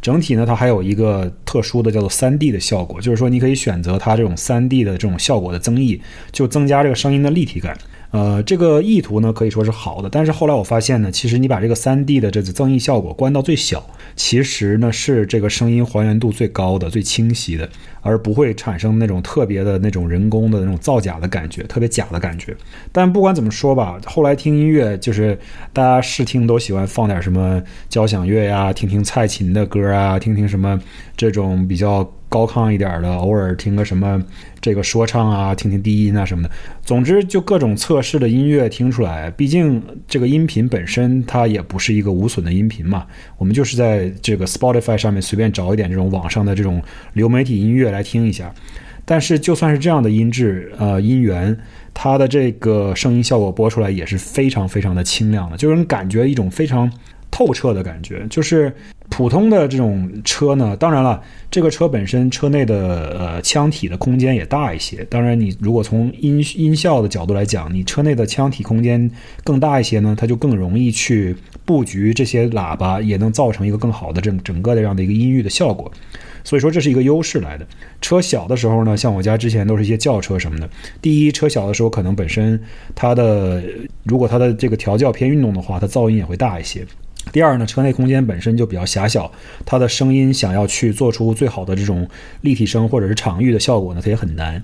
[0.00, 6.00] 整体呢，它还有一个特殊的叫做三 D 的效果，就是说你可以选择它这种三 D 的这种效果的增益，
[6.32, 7.76] 就增加这个声音的立体感。
[8.12, 13.84] 呃，这个意图呢可以说是好的，但是后来我发现呢，其实你把这个三 D 的这个增益效果关到最小，
[14.16, 17.68] 其实呢是这个声音还原度最高的、最清晰的，
[18.00, 22.56] 而不会产生那种特别的那种人工的那种造假的感觉，特别假的感觉。
[22.90, 25.38] 但不管怎么说吧，后来听音乐就是
[25.72, 30.80] 大家试听都喜欢放点什么交响乐呀，听听蔡琴的歌啊，听听什么
[31.16, 32.12] 这种比较。
[32.30, 34.22] 高亢一点的，偶尔听个什么
[34.60, 36.50] 这个说唱啊，听听低音啊什么的。
[36.82, 39.30] 总之，就各种测试的音乐听出来。
[39.32, 43.04] 毕竟这个音频本身它也不是一个无损的音频嘛，
[43.36, 46.80] 我们就是在这个 Spotify 上面随便找一点这种网上的这种
[47.14, 48.54] 流媒体音乐来听一下。
[49.04, 51.56] 但是就算是这样的音质，呃，音源，
[51.92, 56.88] 它的这个声音效果播出来也是非常非常的清亮的，就让人感觉一种非常
[57.28, 58.24] 透彻的感觉。
[58.30, 58.72] 就是
[59.10, 61.20] 普通的这种车呢，当然了，
[61.50, 65.04] 这个车本身车内的呃腔体的空间也大一些。
[65.10, 69.10] 当然，你如果从音音效的角度来讲，你车内的腔体空间
[69.44, 75.90] 更大一些呢，它就更容易去布局这些喇叭，也能造成一个更好的整整个的这样的一个音域的效果。
[76.42, 77.66] 所以说这是一个优势来的。
[78.00, 80.70] 车小的时候呢，像我家之前都是一些轿车什么的。
[81.02, 82.58] 第一，车小的时候可能本身
[82.94, 83.62] 它的
[84.04, 86.86] 如果它的这个调教偏运动的话，它噪音也会大一些。
[87.32, 89.30] 第二呢，车内空间本身就比较狭小，
[89.64, 92.08] 它的声音想要去做出最好的这种
[92.40, 94.62] 立体声或者是场域的效果呢，它也很难。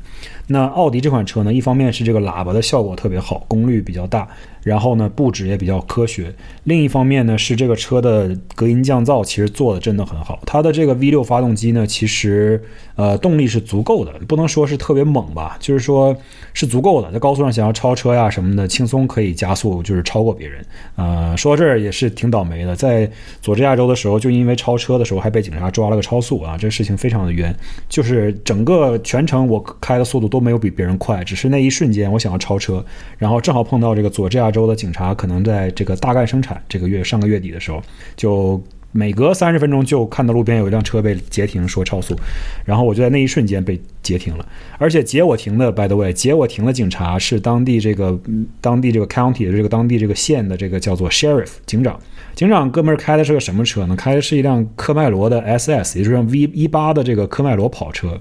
[0.49, 4.29] 那奥迪这款车呢，一方面是这个喇叭的效果特别好，功率比较大。
[4.67, 6.35] 然后呢，布置也比较科学。
[6.65, 10.41] 另一方面呢，是这个车的隔音降噪其实做的真的很好。
[10.45, 12.61] 它的这个 V6 发动机呢，其实
[12.97, 16.17] 呃动力是足够的，不能说是特别猛吧，就是说
[16.53, 17.13] 是足够的。
[17.13, 20.67] 在高速上想要超车呀什么的，轻松可以加速，就是超过别人。
[20.97, 23.09] 呃，说到这儿也是挺倒霉的，在
[23.41, 27.55] 佐治亚州的时候，就因为超车的时候还被警察抓了个超速啊，这事情非常的冤。
[27.89, 32.85] 就是整个全程我开的速度都没有比别人快，只是那一瞬间我想要超车，
[33.17, 34.51] 然后正好碰到这个佐治亚。
[34.57, 37.83] 州的警察可能在这个大概生产这个月上个月底的时候，
[38.17, 42.17] 就每隔三十分钟就看到路边有一辆车被截停，说超速，
[42.65, 44.49] 然后我就在那一瞬间被截停了。
[44.79, 48.19] 而且截我停的，by the way，截我停的警察是当地这个
[48.63, 52.01] 当地这个 county 的这个当地这个县的这个叫做 sheriff 警长。
[52.35, 53.95] 警长哥们儿开的是个什么车呢？
[53.97, 58.19] 开的是一辆科迈罗的 SS，也就是 V 一八的这个科迈罗跑车。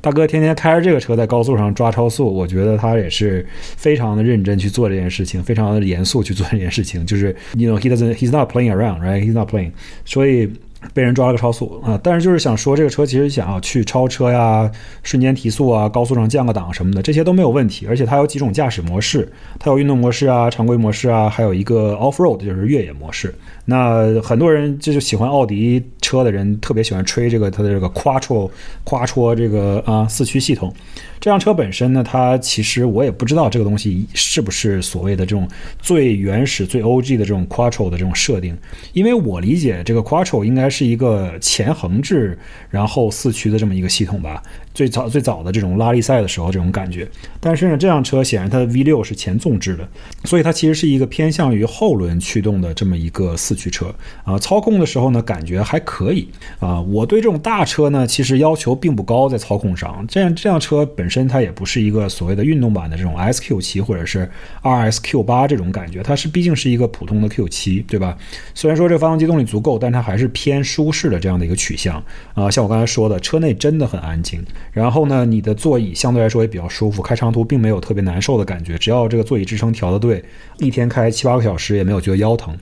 [0.00, 7.06] 大哥天天开着这个车在高速上抓超速，我觉得他也是非常的认真去做这件事情，非常的严肃去做这件事情。
[7.06, 9.24] 就是，you know he doesn't he's not playing around, right?
[9.24, 9.72] He's not playing。
[10.04, 10.50] 所以
[10.92, 11.98] 被人抓了个超速啊！
[12.02, 14.70] 但是就是想说，这个车其实想要去超车呀、
[15.02, 17.86] 瞬间提速啊、高速上降个档什么的，这些都没有问题。
[17.88, 23.34] 而且它有几种驾驶模式，它有运动模式啊、常规模式啊，还有一个 off road 就是越野模式。
[23.64, 28.50] 那很多人这就喜欢奥迪车的人，特别喜欢吹这个它的这个 quattro
[28.84, 30.72] quattro 这个啊四驱系统。
[31.18, 35.48] 这辆车本身呢，它其实我也不知道这个东西是不是所谓的这种
[35.80, 38.54] 最原始、最 OG 的这种 quattro 的这种设定。
[38.92, 42.36] 因为我理解这个 quattro 应该是一个前横置
[42.68, 44.42] 然后四驱的这么一个系统吧。
[44.74, 47.08] 最早最早的这种拉力赛的时候这种感觉。
[47.40, 49.88] 但是呢，这辆车显然它的 V6 是前纵置的，
[50.24, 53.54] 所以它其实是一个偏向于后轮驱动的这么一个四。
[53.54, 56.80] 驱车啊，操控的时候呢，感觉还可以啊。
[56.80, 60.04] 我对这种大车呢，其实要求并不高，在操控上。
[60.08, 64.28] 这样这辆车本身它也不是一个所谓的运动版的这种 SQ 七或者是
[64.62, 68.18] RSQ 八这种感觉，它是毕竟是一个普通的 Q 七，对吧？
[68.54, 72.02] 虽然说这发动机动力足够，但它还是偏舒适的这样的一个取向
[72.34, 72.50] 啊。
[72.50, 78.76] 像我刚才说的，车内真的很安静，然后呢，你的座椅相对来说也比较舒服，开长途并没有特别难受的感觉。
[78.76, 80.22] 只要这个座椅支撑调的对，
[80.58, 82.54] 一天开七八个小时也没有觉得腰疼。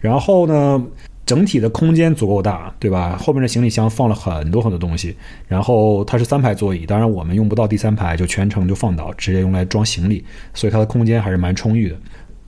[0.00, 0.82] 然后呢，
[1.26, 3.16] 整体的空间足够大，对吧？
[3.16, 5.14] 后面的行李箱放了很多很多东西。
[5.46, 11.96] 然后它是三排座椅，当然我们用不到第三排，就全程就放倒，直接用来装行李，所以它的空间还是蛮充裕的。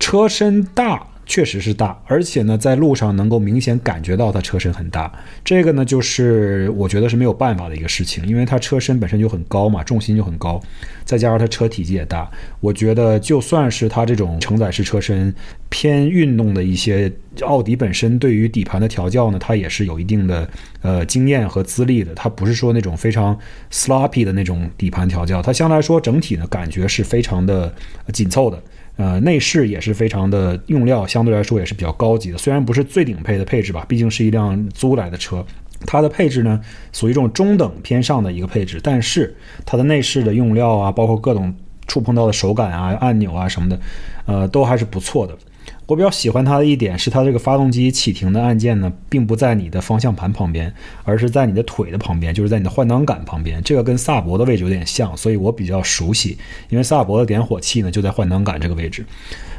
[0.01, 1.07] 车身大。
[1.27, 5.13] 确实是大，而且呢，在路上能够明显感觉到它车身很大。
[5.45, 10.61] 这个呢，就是我觉得是没有办法的一个事情，因为它车身本身就很高嘛，重心就很高，
[11.05, 12.31] 再加上它车体积也大。
[12.61, 15.35] 我觉得就算是它这种承载式车身
[15.69, 17.11] 偏运动的一些，
[17.43, 20.49] 奥迪本身对于底盘的调教呢，它也是有一定的
[20.83, 22.15] 呃经验和资历的。
[22.15, 23.39] 它不是说那种非常
[23.71, 27.75] sloppy 的那种底盘调教，它相对来说整体呢感觉是非常的
[28.13, 28.63] 紧凑的。
[28.97, 32.39] 呃，内饰也是非常的用料，相对来说也是比较高级的。
[32.39, 35.45] 虽然不是最顶配的配置吧，毕竟是一辆租来的车，
[35.87, 36.61] 它的配置呢
[36.93, 38.81] 属于这种中等偏上的一个配置。
[38.83, 41.55] 但是它的内饰的用料啊，包括各种
[41.87, 43.81] 触碰到的手感啊、按钮啊什么的，
[44.27, 45.37] 呃，都还是不错的。
[45.87, 50.73] 我比较喜欢它的一点是，它这个发动机启停的按键呢，并不在你的方向盘旁边，
[51.05, 53.63] 而是在你的腿的旁边，就是在你的换挡杆旁边。
[53.63, 56.39] 这个跟萨博的位置有点像，所以我比较熟悉。
[56.71, 59.05] 因为萨博的点火器呢就在换挡杆这个位置，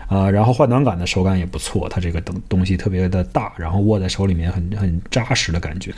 [0.08, 5.94] 啊，然后换挡杆的手感也不错，它这个东东西特别的大，然后握在手里面很很扎实的感觉。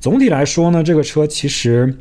[0.00, 1.94] 总体来说呢，这个车其实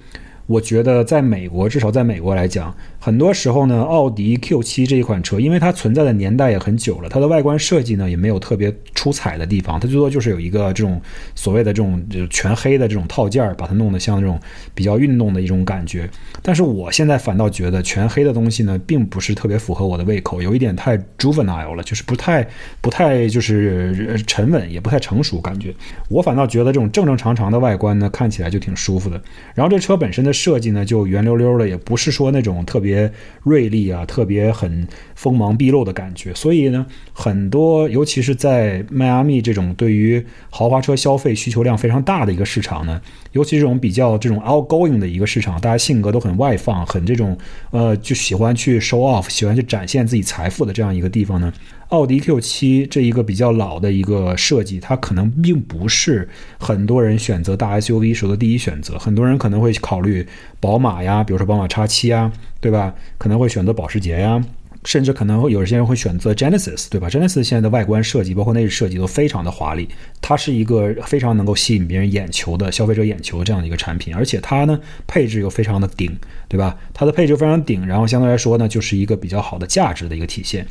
[0.45, 2.73] 我觉得在美国，至少在美国来讲，
[3.05, 10.99] 很多时候呢，奥迪 Q7 这一款车，因为它存在的年代也很久了，它的外观设计呢也没有特别出彩的地方，它最多就是有一个这种
[11.35, 14.39] 所谓的这种就全黑的这种套件儿，把它弄得像这种
[14.73, 16.09] 比较运动的一种感觉。
[16.41, 22.47] 但是我现在反倒觉得全黑的东西呢，并不是特别符合我的胃口，有一点太 juvenile 了，就是不太
[22.81, 25.71] 不太就是沉稳，也不太成熟感觉。
[26.09, 29.21] 我反倒觉得这种正正常常的外观呢，看起来就挺舒服的。
[29.53, 32.94] 然后这车本身的设计呢，就圆溜溜的，也不是说那种特别
[33.43, 36.33] 锐利啊，特别很锋芒毕露的感觉。
[36.33, 47.37] 所以呢，很多尤其是在迈阿密这种对于豪华车消费需求量非常大的一个市场呢，尤其这种比较这种 outgoing 的一个市场，大家性格都很外放，很这种
[47.71, 51.51] 呃就喜欢去 show off，喜欢去展现自己财富的这样一个地方呢。
[51.89, 56.27] 奥迪 Q7 这一个比较老的一个设计，它可能并不是
[56.59, 58.97] 很多人选择大 SUV 时候的第一选择。
[58.97, 60.25] 很多人可能会考虑
[60.59, 62.93] 宝马呀，比如说宝马叉七啊，对吧？
[63.17, 64.43] 可能会选择保时捷呀，
[64.83, 69.87] 甚至可能会有些人会选择 Genesis，对吧？Genesis 现在的外观设计，包括内饰设计都非常的华丽，
[70.21, 76.15] 它是一个非常能够吸引别人眼球的消费者眼球这样的一个产品，而且它呢配置又非常的顶，
[76.47, 76.75] 对吧？
[76.93, 80.65] 它的配置非常顶，然后相对来说呢，就是一个比较好的价值的一个体现。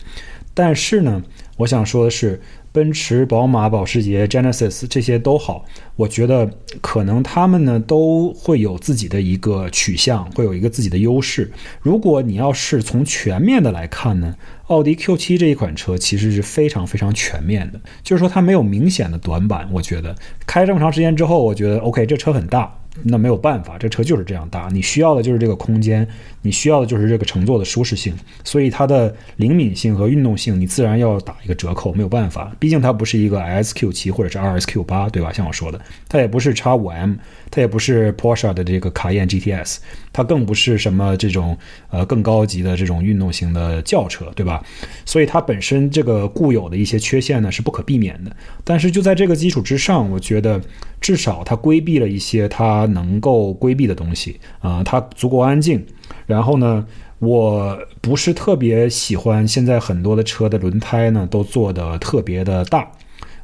[0.55, 1.23] 但是呢，
[1.57, 2.41] 我想说的是，
[2.71, 5.65] 奔驰、宝马、保时捷、Genesis 这些都好，
[5.97, 6.49] 我觉得
[6.81, 11.51] 可能他们呢都会有自己的一个取向，会有一个自己的优势。
[11.83, 14.35] 如果你要是从全面的来看呢，
[14.69, 19.69] 奥迪 Q7 这一款车其实是非常非常全面的，就是说它没有明显的短板。
[19.73, 20.15] 我觉得
[20.47, 22.81] 开这么长时间之后，我觉得 OK，这车很大。
[23.03, 26.07] 那没有办法，这车就是这样大，你需要的就是这个空间，
[26.43, 28.15] 你需要的就是这个乘坐的舒适性，
[28.45, 35.33] 所以它的灵敏性和运动性，你自然要打一个折扣，没有办法，毕竟它不是一个 S Q 七或者是 R S Q 八对吧？
[35.33, 37.15] 像我说的，它也不是叉五 M
[37.55, 39.77] 它也不是 Porsche 的这个卡宴 GTS，
[40.13, 41.57] 它更不是什么这种
[41.91, 44.65] 呃更高级的这种运动型的轿车，对吧？
[45.05, 48.35] 所以它本身这个固有的一些缺陷呢是不可避免的，
[48.65, 50.61] 但是就在这个基础之上，我觉得
[51.01, 52.89] 至少它规避了一些它。
[52.95, 55.85] 能够规避的东西啊，它足够安静。
[56.27, 56.87] 然后呢，
[57.19, 62.89] 我不是特别喜欢现在很多的车的轮胎呢，都做的特别的大，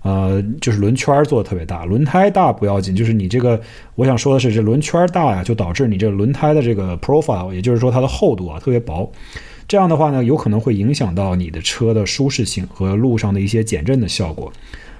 [0.02, 1.84] 呃，就是轮圈做的特别大。
[1.84, 3.60] 轮胎大不要紧，就是你这个，
[3.94, 9.10] 我想说的是，这轮圈大呀，就导致你这个轮胎的这个 profile，也就是说它的厚度啊特别薄。
[9.68, 14.52] 这样的话呢，有可能会影响到你的车的舒适性和路上的一些减震的效果。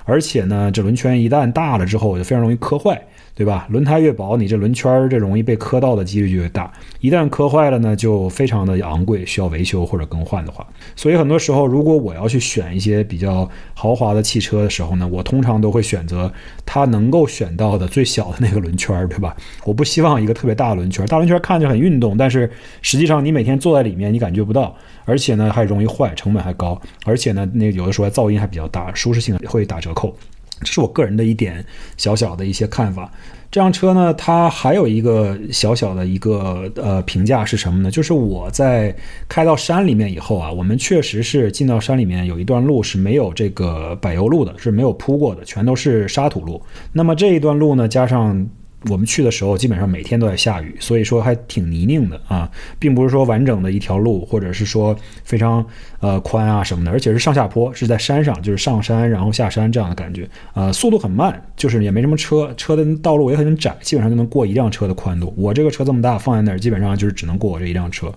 [0.04, 3.00] 而且呢，这轮圈一旦大了之后，就非常容易磕坏。
[3.34, 3.66] 对吧？
[3.70, 6.70] 轮胎越薄，你这轮圈儿这容易被磕到的几率就越大。
[7.00, 10.66] 一旦磕坏了呢，就非常的昂贵，需要维修或者更换的话。
[10.94, 16.30] 所以很多时候，如果我要去选一些比较豪华的汽车的时候呢，我通常都会选择
[16.66, 19.34] 它能够选到的最小的那个轮圈儿，对吧？
[19.64, 22.50] 我不希望一个特别大的轮圈儿，大轮圈儿看着很运动，但是
[22.82, 24.76] 实际上你每天坐在里面你感觉不到，
[25.06, 30.14] 而且呢还容易坏，成本还高，而且呢那有的时候噪音还比较大，舒适性会打折扣。
[30.60, 31.64] 这是我个人的一点
[31.96, 33.10] 小小的一些看法。
[33.50, 37.90] 这辆车呢，它还有一个小小的一个呃评价是什么呢？
[37.90, 38.94] 就是我在
[39.28, 46.62] 开到山里面以后啊，我们确实是进到山里面有一段路是没有这个柏油路的，是没有铺过的，全都是沙土路。
[46.92, 48.48] 那么这一段路呢，加上。
[48.88, 55.64] 我们去的时候，基本上每天都在下雨，所以说还挺泥泞的啊，并不是说完整的一条路，或者是说非常
[56.00, 65.34] 呃宽啊什么的，而且是上下坡，是在山上，就是上山然后下山这样的感觉，呃，速度很慢，就是也没什么车，车的道路也很窄，基本上就能过一辆车的宽度。
[65.36, 68.10] 我这个车这么大，放在那儿，基本上就是只能过我这一辆车。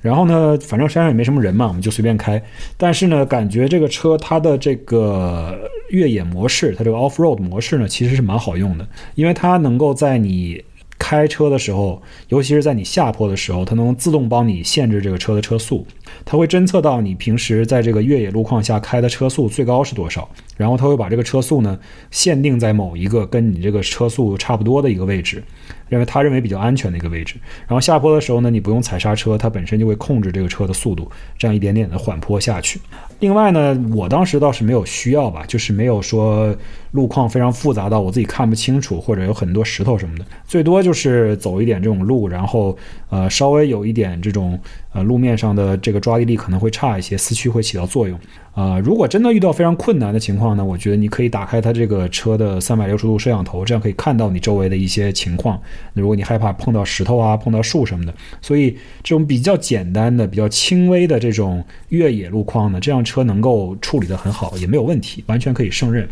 [0.00, 2.42] 然后呢，反正山上也没什么人嘛，我们就随便开。
[2.76, 5.56] 但是呢，感觉这个车它的这个
[5.92, 10.62] 越野模式，它这个 off road 模式呢，其实是蛮好用的，因为它能够在你
[10.98, 15.86] 开车的时候，尤其是在你下坡的时候，它能自动帮你限制这个车的车速。
[16.24, 21.78] 它会侦测到你平时在这个越野路况下开的车速最高是多少，然后它会把这个车速呢
[22.10, 25.42] 限定在某一个跟你这个车速差不多的一个位置。
[25.92, 27.34] 认为他认为比较安全的一个位置，
[27.68, 32.80] 然后下坡的时候呢，你不用踩刹车，它本身就会控制这个车的速度，这样一点点的缓坡下去。
[33.20, 36.56] 另外呢，我当时倒是没有需要吧，就是没有说
[36.92, 42.74] 路况非常复杂到我自己看不清楚，或者有很多石头什么的，最多就是走一点这种路，然后
[43.12, 44.58] 呃稍微有一点这种
[44.94, 48.18] 呃路面上的这个抓地力可能会差一些，四驱会起到作用。
[48.54, 55.60] 啊，如果真的遇到非常困难的情况呢，我觉得你可以打开它这个车的三百六十度摄像头，这样可以看到你周围的一些情况。
[55.92, 58.70] 如果你害怕碰到石头啊、碰到树什么的，所以
[59.02, 66.06] 这种比较简单的、比较轻微的这种越野路况呢，这辆车能够处理得很好，也没有问题，完全可以胜任。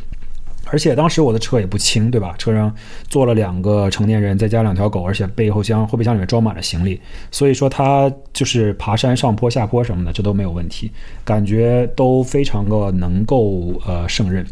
[0.71, 2.35] 而且当时我的车也不轻，对吧？
[2.39, 2.75] 车上
[3.09, 7.01] 坐了两个成年人，再加两条狗，而且背后箱、后备箱里面装满了行李，
[7.31, 10.91] 所以说它就是爬山、上坡、下坡什么的，这都没有问题，
[11.25, 14.47] 感觉都非常的能够呃胜任。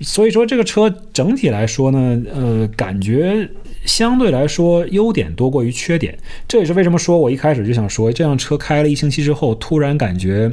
[0.00, 3.48] 所以说这个车整体来说呢，呃，感觉
[3.84, 6.18] 相对来说优点多过于缺点。
[6.46, 10.50] 这也是为什么说我一开始就想说，这辆车开了一星期之后，突然感觉。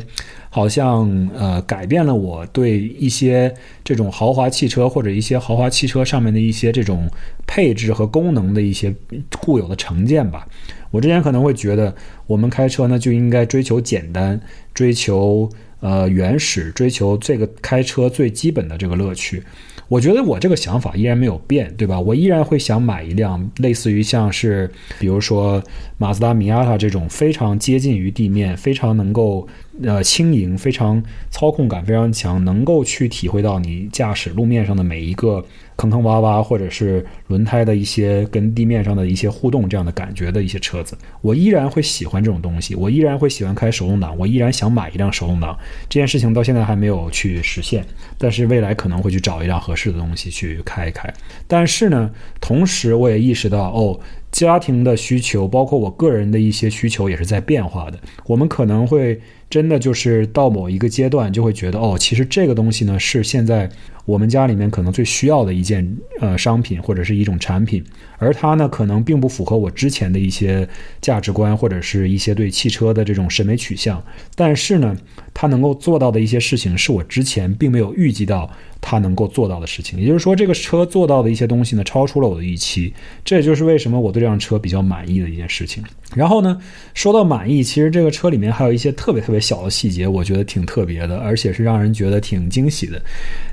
[0.52, 3.54] 好像呃改变了我对一些
[3.84, 7.08] 这种豪华汽车或者一些豪华汽车上面的一些这种
[7.46, 8.92] 配置和功能的一些
[9.40, 10.48] 固有的成见吧。
[10.90, 14.42] 我之前可能会觉得我们开车呢就应该追求简单，
[14.74, 15.48] 追求
[15.82, 19.44] 呃原始，追求这个开车最基本的这个乐趣。
[19.90, 22.00] 我觉得我这个想法依然没有变，对吧？
[22.00, 25.62] 我依然会想买一辆类似于像是比如说
[25.98, 29.46] 马自达米亚塔这种非常接近于地面，非常能够。
[29.84, 35.44] 呃，轻盈，非常操控感非常强，能够去体会到你驾驶路面上的每一个
[35.78, 45.58] 坑坑洼洼，或者是轮胎的一些跟地面上的一些互动这样的感觉的一些车子，我依然会喜欢这种东西，我依然会喜欢开手动挡，我依然想买一辆手动挡。
[45.88, 47.86] 这件事情到现在还没有去实现，
[48.18, 51.12] 但是未来可能会去找一辆合适的东西去开一开。
[51.48, 52.12] 但是呢，
[52.42, 54.00] 同时我也意识到，哦。
[54.32, 58.00] 家庭的需求，包括我个人的一些需求，也是在变化的。
[58.28, 59.20] 我们可能会
[59.50, 63.70] 真的就是到某一个阶段，就会觉得，哦，其实这个东西呢，是现在。
[64.06, 65.88] 我们家里面可能最需要的一件
[66.20, 67.84] 呃商品或者是一种产品，
[68.20, 70.68] 而它呢可能并不符合我之前的一些
[71.02, 74.04] 价值观或者是一些对汽车的这种审美取向，
[74.36, 74.96] 但是呢，
[75.34, 78.50] 它能够做到的一些事情是我之前并没有预计到
[78.82, 80.00] 它能够做到的事情。
[80.00, 82.92] 也就是说，这个车做到的一些东西呢，超出了我的预期。
[83.24, 85.84] 这也就是为什么我对这辆车比较满意的一件事情。
[86.16, 86.60] 然后呢，
[86.96, 93.00] 说到满意，其实这个车里面还有一些特别特别小的细节，我觉得挺特别的，而且是让人觉得挺惊喜的。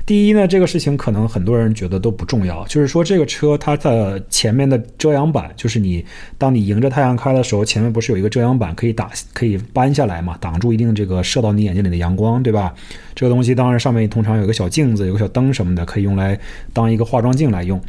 [0.05, 0.47] 第一呢。
[0.47, 6.03] 这个事情可能很多人觉得都不重要，就是说这个车它的前面的遮阳板，就是你
[6.37, 12.73] 当你迎着太阳开的时候，前面不是有一个遮阳板可以打可以搬下来嘛，挡住一定这个射到你眼睛里的阳光，对吧？
[13.13, 16.37] 这个东西当然上面通常有个小镜子，有个小灯什么的，可以用来
[16.73, 17.79] 当一个化妆镜来用。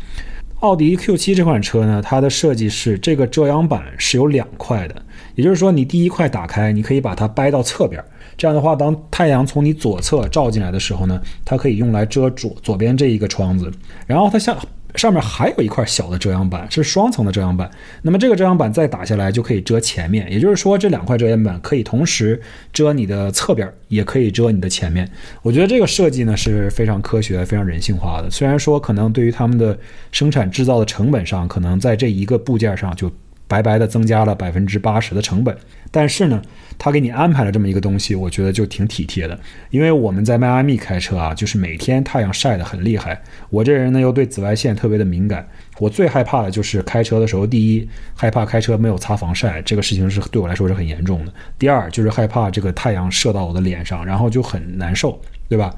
[0.60, 5.02] 奥迪 Q7 这款车呢，它的设计是这个遮阳板是有两块的，
[5.36, 8.02] 也就是说你第一块打开，你可以把它掰到侧边。
[8.36, 13.70] 这样的话，当太阳从你左侧照进来的时候呢，它可以用来遮左左边这一个窗子。
[14.06, 14.56] 然后它像
[14.98, 17.70] 上面还有一块小的遮阳板，是双层的遮阳板。
[18.02, 22.38] 那么这个遮阳板再打下来就可以遮前面，也就是说这两块遮阳板可以同时
[22.72, 25.08] 遮你的侧边，也可以遮你的前面。
[25.40, 28.28] 我觉得这个设计呢是非常科学、非常人性化的。
[28.28, 29.78] 虽然说可能对于他们的
[30.10, 33.10] 生产制造的成本上，可能在这一个部件上就。
[33.50, 35.56] 白白的增加了百分之八十的成本，
[35.90, 36.40] 但是呢，
[36.78, 39.38] 他给你安排了这么一个东西，我觉得就挺体贴的。
[39.70, 43.20] 因为我们在迈阿密开车啊，就是每天太阳晒得很厉害。
[43.50, 45.46] 我这人呢又对紫外线特别的敏感，
[45.78, 51.32] 我最害怕的就是开车的时候，第一害怕开车没有擦防晒，这个事情是对我来说是很严重的。
[51.58, 55.74] 第二就是害怕这个太阳射到我的脸上，然后就很难受，对吧？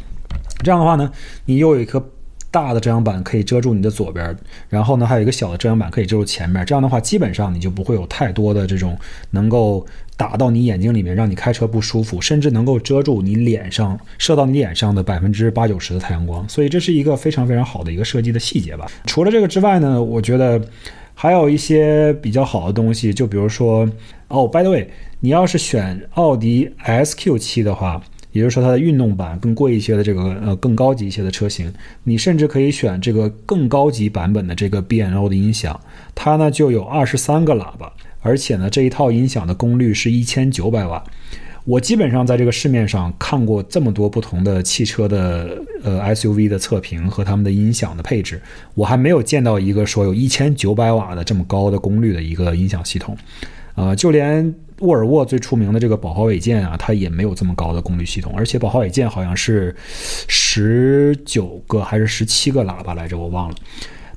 [0.62, 1.10] 这样的话呢，
[1.44, 2.04] 你又有一颗。
[2.50, 4.36] 大的遮阳板可以遮住你的左边，
[4.68, 6.64] 然后呢，还有一个小的遮阳板可以遮住前面。
[6.66, 8.98] 这样的话，基本上你就不会有太多的这种
[9.30, 9.86] 能够
[10.16, 16.48] 打到你眼睛里面，让你开车不舒服，甚至能够遮住你脸上射到你脸上的百分之八九十的太阳光。
[16.48, 18.86] 所以这是一个非常非常好的一个设计的细节吧。
[19.06, 20.60] 除了这个之外呢，我觉得
[21.14, 23.88] 还有一些比较好的东西，就比如说，
[24.26, 24.88] 哦，by the way，
[25.20, 28.02] 你要是选奥迪 S Q 七的话。
[28.32, 31.72] 也就是说，它的运动版更贵一些的这个呃更高级一些的车型，
[32.04, 35.78] 你甚至可以选这个更高级版本的这个 B&O 的音响，
[36.14, 41.02] 它呢就有二十三个喇叭，而且呢这一套音响的功率是一千九百瓦。
[41.64, 48.40] 我基本上在这个市面上看过这么多不同的汽车的呃 SUV 的测评和他们的音响的配置，
[48.74, 53.16] 我还没有见到一个说有一千九百瓦的这么高的功率的一个音响系统，
[53.74, 54.54] 呃，就连。
[54.80, 59.74] 沃尔沃最出名的这个宝华韦健啊，它也没有这么高的功率系统，而且宝华韦健好像是
[60.28, 63.54] 十九个还是十七个喇叭来着，我忘了。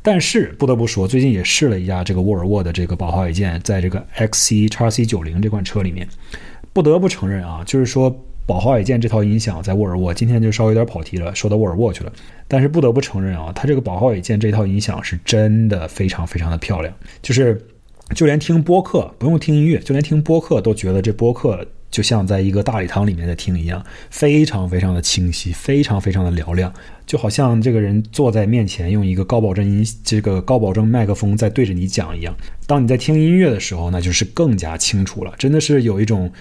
[0.01, 6.07] 但是不得不说，最近也试了一下这个沃尔沃的这个宝华韦健，在这个 XC 叉 C 九零这款车里面，
[6.73, 8.09] 不得不承认啊，就是说
[8.45, 12.11] 宝华韦健这套音响在沃尔沃，今天就稍微有点跑题了，说到沃尔沃去了。
[12.47, 17.61] 但是不得不承认啊，它这个宝华韦健这套音响是真的非常非常的漂亮，就是。
[18.13, 26.73] 就连听播客不用听音乐，就连听播客都觉得这播客就像在一个大礼堂里面在听一样，非常非常的清晰，非常非常的嘹亮，
[27.05, 32.35] 就好像这个人坐在面前用一个高保真音这个高保真麦克风在对着你讲一样。
[32.65, 36.31] 当你在听音乐的时候，那就是更加清楚了，真的是有一种，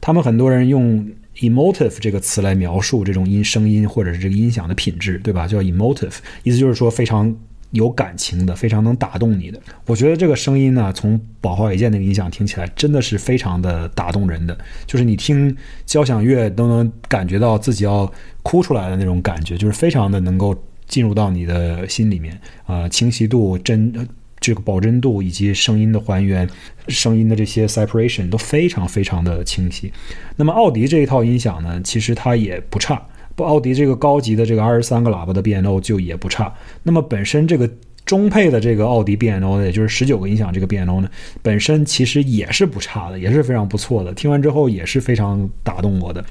[0.00, 1.06] 他们很多人用
[1.40, 5.46] emotive 这个词来描述这种音声音或者是这个音响的品质，对吧？
[5.46, 6.14] 叫 emotive，
[6.44, 7.34] 意思就是说非常
[7.74, 9.60] 有感情的，非常能打动你的。
[9.86, 14.56] 我觉得这个声音呢，从宝华韦健那个音响听起来，真的是非常的打动人的，
[14.86, 15.54] 就是你听
[15.84, 18.10] 交响乐都能感觉到自己要
[18.42, 20.56] 哭出来的那种感觉，就是非常的能够
[20.86, 24.08] 进入到你的心里面啊，清晰度真。
[24.40, 26.46] 这个保真度以及声音的还原，
[26.88, 29.90] 声音的这些 separation 都非常非常的清晰。
[30.36, 33.02] 那么奥迪这一套音响呢，其实它也不差。
[33.34, 36.52] 不，奥迪这个高级的这个二十三个喇叭的 BNO 就也不差。
[36.82, 37.68] 那么本身这个
[38.04, 41.08] 中配的这个奥迪 BNO 呢，也就是十九个音响这个 BNO 呢，
[41.42, 44.12] 本身其实也是不差的，也是非常不错的。
[44.12, 46.24] 听完之后也是非常打动我的。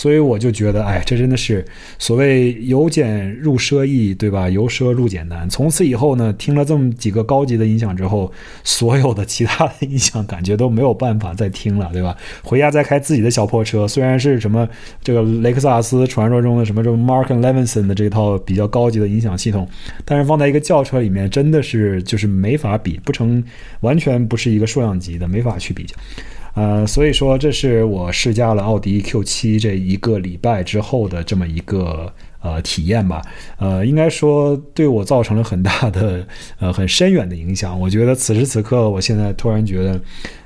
[0.00, 1.62] 所以我就觉得，哎，这真的是
[1.98, 4.48] 所谓由简入奢易，对吧？
[4.48, 5.46] 由奢入俭难。
[5.50, 8.32] 从此以后呢，听了这么几个高级的音响之后，
[8.64, 12.16] 所有的其他的音响感觉都没有办法再听了，对吧？
[12.42, 14.66] 回家再开自己的小破车，虽然是什么
[15.04, 19.68] 这个雷克萨斯传说中的什么这种 Mark and Levinson 的这套比较高级的音响系统，
[20.06, 23.44] 但是放在一个轿车里面，真的是就是没法比，不成，
[23.80, 25.94] 完全不是一个数量级的，没法去比较。
[26.54, 33.22] 呃，所以说这是我试驾了奥迪 Q7 这一个礼拜之后的这么一个呃体验吧。
[33.58, 36.26] 呃，应该说对我造成了很大的
[36.58, 37.78] 呃很深远的影响。
[37.78, 40.00] 我觉得此时此刻，我现在突然觉得，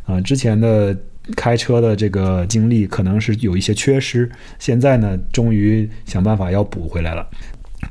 [0.07, 0.97] 呃，之前的
[1.35, 7.27] 开车的这个经历可能是有一些缺失，现在呢，终于想办法要补回来了。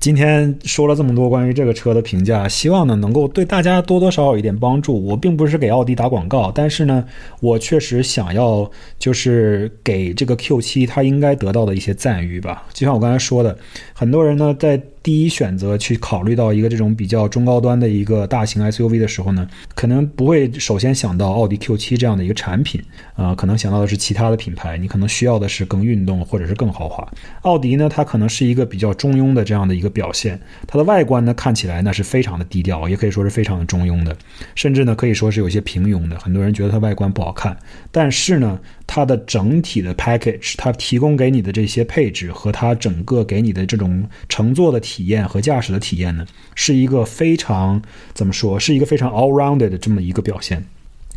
[0.03, 5.01] 今天说了这么多关于这个车的评价，希望呢能够对大家多多少少一点帮助。
[5.01, 7.05] 我并不是给奥迪打广告，但是呢，
[7.39, 12.67] 我确实想要就是给这个 Q 七它应该得到的一些赞誉吧。
[12.73, 13.57] 就像我刚才说的，
[13.93, 14.77] 很多人呢在。
[15.03, 19.45] 第一选择去考虑到一个这种比较中高端的一个大型 SUV 的时候呢，
[19.75, 22.81] 可能不会首先想到奥迪 Q7 这样的一个产品，
[23.15, 27.05] 啊，可能想到的是其他的品牌，你可能需要的是更运动或者是更豪华。
[27.41, 34.15] 奥迪呢，它可能是一个比较中庸的这样的一个表现，它的外观呢看起来那是非常的低调，也可以说是非常的中庸的，
[34.55, 36.17] 甚至呢可以说是有些平庸的。
[36.17, 37.57] 很多人觉得它外观不好看，
[37.91, 38.57] 但是呢。
[38.85, 46.25] 它的整体的 package，它提供给你的这些配置和它整个给你的这种乘坐的体验和驾驶的体验呢，
[46.55, 47.81] 是一个非常
[48.13, 50.63] 怎么说，是一个非常 all rounded 的这么一个表现。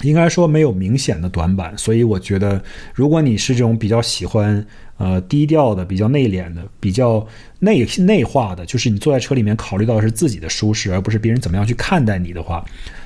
[0.03, 2.63] 应该说没有明显的短板，所以我觉得，
[2.93, 4.63] 如果你是这种比较喜欢
[4.99, 7.27] 呃低调的、比较内敛的、比较
[7.61, 12.63] 内内化的，就是你坐在车里面考虑到是自己的舒适，而不是别人怎么样去看待你的话，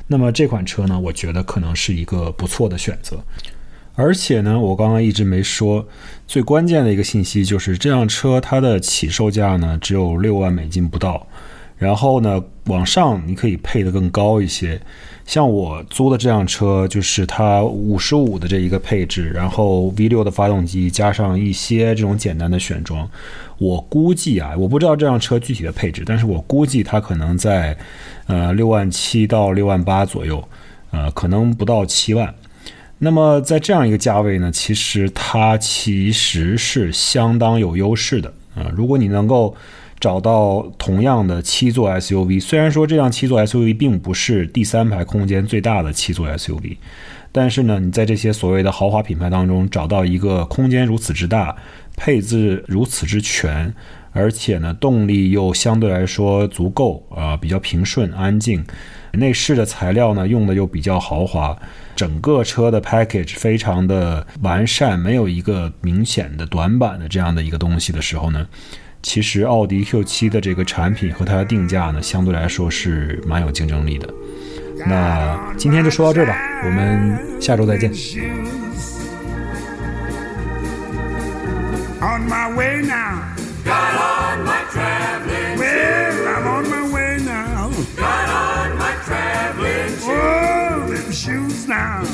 [0.09, 3.23] 那么这款车呢，我觉得可能是一个不错的选择。
[3.95, 5.86] 而且呢，我刚刚一直没说，
[6.26, 11.26] 最关键的一个信息就是这辆车它的起售价呢只有六万美金不到，
[11.76, 14.80] 然后呢往上你可以配的更高一些。
[15.26, 23.09] 像我租的这辆车，就是它五十五的这一个配置，然后 V 六的发动机加上一些这种简单的选装，
[23.59, 27.76] 我估计啊，我不知道这辆车具体的配置，但是我估计它可能在
[28.26, 30.43] 呃六万七到六万八左右，
[30.91, 32.34] 呃，可能不到七万。
[33.03, 38.71] 那么在这样一个价位呢，其实它其实是相当有优势的啊。
[38.77, 39.57] 如果你能够
[39.99, 46.77] 找到同样的七座 SUV，虽然说这辆七座 SUV 并不是第三排空间最大的七座 SUV，
[47.33, 51.57] 但是呢，你在这些所谓的豪华品牌当中找到一个空间如此之大、
[51.97, 53.75] 配置如此之全，
[54.13, 58.65] 而且呢动力又相对来说足够啊，比较平顺安静，
[59.13, 61.57] 内饰的材料呢用的又比较豪华。
[61.95, 68.47] 整个车的 package 非常的完善，没有一个明显的短板的这样的一个东西的时候呢，
[69.03, 74.09] 其实奥迪 Q7 的这个产品和它的定价呢，相对来说是蛮有竞争力的。
[74.87, 76.35] 那今天就说到这吧，
[76.65, 77.93] 我们下周再见。
[82.01, 83.39] On my way now.
[83.65, 86.27] Got on my traveling Well, shoes.
[86.27, 87.71] I'm on my way now.
[87.97, 91.01] Got on my traveling oh, shoes.
[91.01, 92.10] Oh, them shoes now.